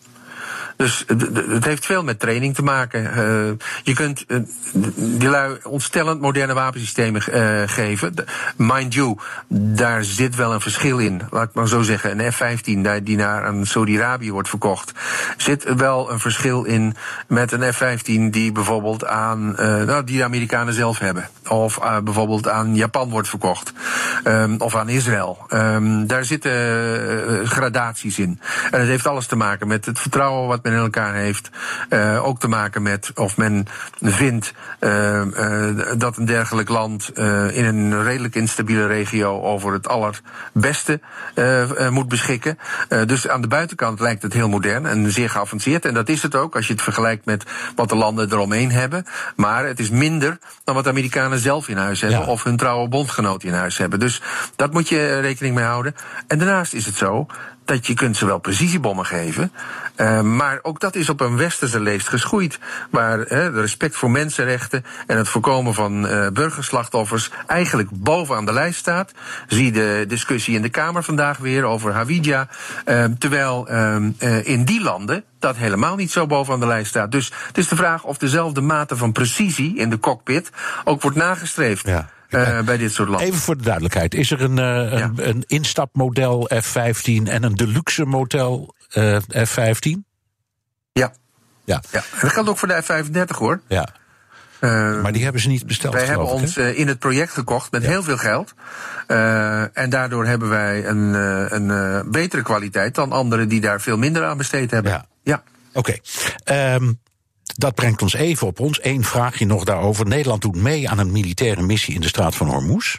[0.81, 1.03] Dus
[1.49, 3.03] het heeft veel met training te maken.
[3.03, 4.39] Uh, je kunt uh,
[4.95, 8.13] die lui ontstellend moderne wapensystemen uh, geven.
[8.55, 9.17] Mind you,
[9.47, 11.21] daar zit wel een verschil in.
[11.29, 12.19] Laat ik maar zo zeggen.
[12.19, 14.91] Een F-15 die naar een Saudi-Arabië wordt verkocht.
[15.37, 16.95] Zit wel een verschil in
[17.27, 19.55] met een F-15 die bijvoorbeeld aan
[19.85, 21.29] nou, die de Amerikanen zelf hebben.
[21.47, 23.73] Of bijvoorbeeld aan Japan wordt verkocht.
[24.23, 25.37] Um, of aan Israël.
[25.49, 26.51] Um, daar zitten
[27.47, 28.39] gradaties in.
[28.71, 31.49] En het heeft alles te maken met het vertrouwen wat men in elkaar heeft.
[31.89, 33.67] Uh, ook te maken met of men
[34.01, 35.67] vindt uh, uh,
[35.97, 37.11] dat een dergelijk land
[37.53, 40.99] in een redelijk instabiele regio over het allerbeste
[41.89, 42.57] moet beschikken.
[43.05, 45.85] dus aan de buitenkant lijkt het heel modern en zeer geavanceerd.
[45.85, 47.45] En dat is het ook als je het vergelijkt met
[47.75, 49.05] wat de landen eromheen hebben.
[49.35, 52.25] Maar het is minder dan wat de Amerikanen zelf in huis hebben.
[52.25, 53.99] Of hun trouwe bondgenoot in huis hebben.
[53.99, 54.21] Dus
[54.55, 55.95] dat moet je rekening mee houden.
[56.27, 57.27] En daarnaast is het zo
[57.65, 59.51] dat je kunt ze wel precisiebommen geven.
[59.97, 62.59] Uh, maar ook dat is op een westerse leest geschoeid.
[62.89, 68.79] Waar de respect voor mensenrechten en het voorkomen van uh, burgerslachtoffers eigenlijk bovenaan de lijst
[68.79, 69.11] staat.
[69.47, 72.47] Zie de discussie in de Kamer vandaag weer over Hawija.
[73.17, 73.67] terwijl
[74.43, 77.11] in die landen dat helemaal niet zo bovenaan de lijst staat.
[77.11, 80.51] Dus het is de vraag of dezelfde mate van precisie in de cockpit
[80.83, 81.87] ook wordt nagestreefd.
[81.87, 82.09] Ja.
[82.31, 83.27] Uh, bij dit soort landen.
[83.27, 85.03] Even voor de duidelijkheid: is er een, uh, ja.
[85.03, 89.89] een, een, instapmodel F-15 en een deluxe model uh, F-15?
[90.93, 91.13] Ja.
[91.63, 91.81] ja.
[91.91, 91.99] ja.
[91.99, 93.61] En dat geldt ook voor de F-35 hoor.
[93.67, 93.87] Ja.
[95.01, 95.93] maar die hebben ze niet besteld.
[95.93, 97.89] Wij hebben ik, ons in het project gekocht met ja.
[97.89, 98.53] heel veel geld.
[99.73, 101.13] en daardoor hebben wij een,
[101.53, 104.91] een betere kwaliteit dan anderen die daar veel minder aan besteed hebben.
[104.91, 105.05] Ja.
[105.23, 105.43] ja.
[105.73, 105.97] Oké.
[106.43, 106.73] Okay.
[106.73, 106.99] Um,
[107.55, 108.83] dat brengt ons even op ons.
[108.83, 110.07] Eén vraagje nog daarover.
[110.07, 112.97] Nederland doet mee aan een militaire missie in de straat van Hormuz.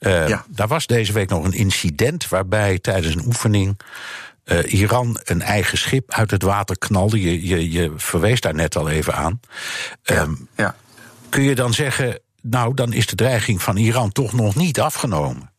[0.00, 0.44] Uh, ja.
[0.48, 3.80] Daar was deze week nog een incident waarbij tijdens een oefening.
[4.44, 7.20] Uh, Iran een eigen schip uit het water knalde.
[7.20, 9.40] Je, je, je verwees daar net al even aan.
[10.02, 10.76] Ja, um, ja.
[11.28, 15.49] Kun je dan zeggen, nou, dan is de dreiging van Iran toch nog niet afgenomen?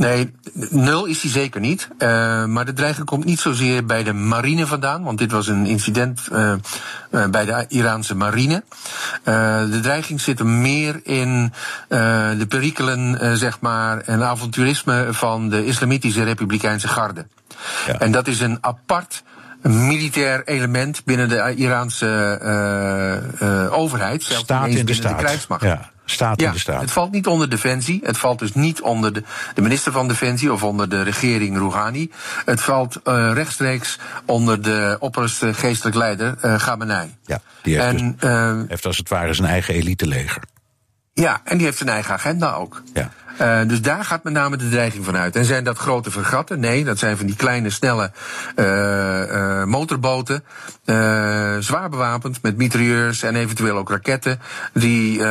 [0.00, 0.34] Nee,
[0.70, 1.88] nul is hij zeker niet.
[1.98, 5.66] Uh, maar de dreiging komt niet zozeer bij de marine vandaan, want dit was een
[5.66, 6.52] incident uh,
[7.10, 8.62] uh, bij de Iraanse marine.
[9.24, 11.52] de dreiging zit er meer in
[12.38, 17.26] de perikelen, zeg maar, en avonturisme van de Islamitische Republikeinse Garde.
[17.86, 17.98] Ja.
[17.98, 19.22] En dat is een apart
[19.62, 22.08] militair element binnen de Iraanse
[23.70, 25.18] overheid, zelfs staat in de, binnen staat.
[25.18, 25.62] de krijgsmacht.
[25.62, 26.80] Ja, staat ja, in de staat.
[26.80, 29.22] Het valt niet onder Defensie, het valt dus niet onder de,
[29.54, 32.10] de minister van Defensie of onder de regering Rouhani.
[32.44, 37.16] Het valt uh, rechtstreeks onder de opperste geestelijk leider uh, Khamenei.
[37.24, 38.16] Ja, die heeft, en,
[38.58, 40.42] dus, heeft als het ware zijn eigen eliteleger.
[41.12, 42.82] Ja, en die heeft zijn eigen agenda ook.
[42.94, 43.10] Ja.
[43.40, 45.36] Uh, dus daar gaat met name de dreiging van uit.
[45.36, 46.60] En zijn dat grote vergatten?
[46.60, 48.12] Nee, dat zijn van die kleine, snelle
[48.56, 50.44] uh, uh, motorboten.
[51.58, 54.40] Zwaar bewapend met mitrailleurs en eventueel ook raketten.
[54.72, 55.24] Die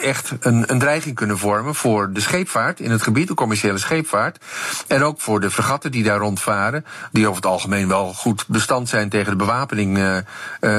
[0.00, 4.38] echt een, een dreiging kunnen vormen voor de scheepvaart in het gebied, de commerciële scheepvaart.
[4.86, 6.84] En ook voor de vergatten die daar rondvaren.
[7.12, 10.22] Die over het algemeen wel goed bestand zijn tegen de bewapening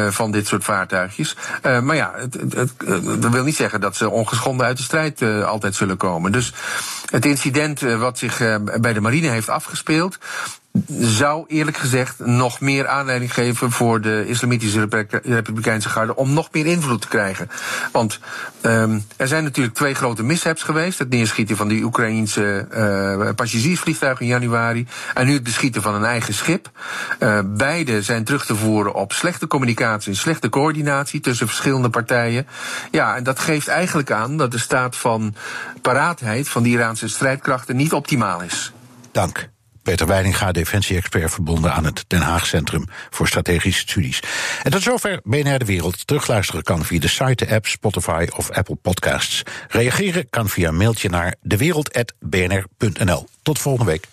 [0.10, 1.36] van dit soort vaartuigjes.
[1.62, 5.22] maar ja, het, het, het, dat wil niet zeggen dat ze ongeschonden uit de strijd
[5.22, 6.32] altijd zullen komen.
[6.32, 6.54] Dus
[7.10, 8.38] het incident wat zich
[8.82, 10.18] bij de marine heeft afgespeeld
[10.88, 14.88] zou eerlijk gezegd nog meer aanleiding geven voor de Islamitische
[15.24, 17.50] Republikeinse Garde om nog meer invloed te krijgen.
[17.92, 18.20] Want
[18.62, 24.20] um, er zijn natuurlijk twee grote mishaps geweest: het neerschieten van die Oekraïense uh, passagiersvliegtuig
[24.20, 26.72] in januari en nu het beschieten van een eigen schip.
[27.20, 32.48] Uh, beide zijn terug te voeren op slechte communicatie en slechte coördinatie tussen verschillende partijen.
[32.92, 35.36] Ja, en dat geeft eigenlijk aan dat de staat van
[35.82, 38.74] paraatheid van de Iraanse strijdkrachten niet optimaal is.
[39.12, 39.50] Dank.
[39.84, 44.20] Peter Weidinga, defensie-expert verbonden aan het Den Haag Centrum voor Strategische Studies.
[44.64, 46.08] En tot zover BNR De Wereld.
[46.08, 49.44] Terugluisteren kan via de site, de app, Spotify of Apple Podcasts.
[49.68, 53.28] Reageren kan via een mailtje naar dewereld.bnr.nl.
[53.42, 54.08] Tot volgende week.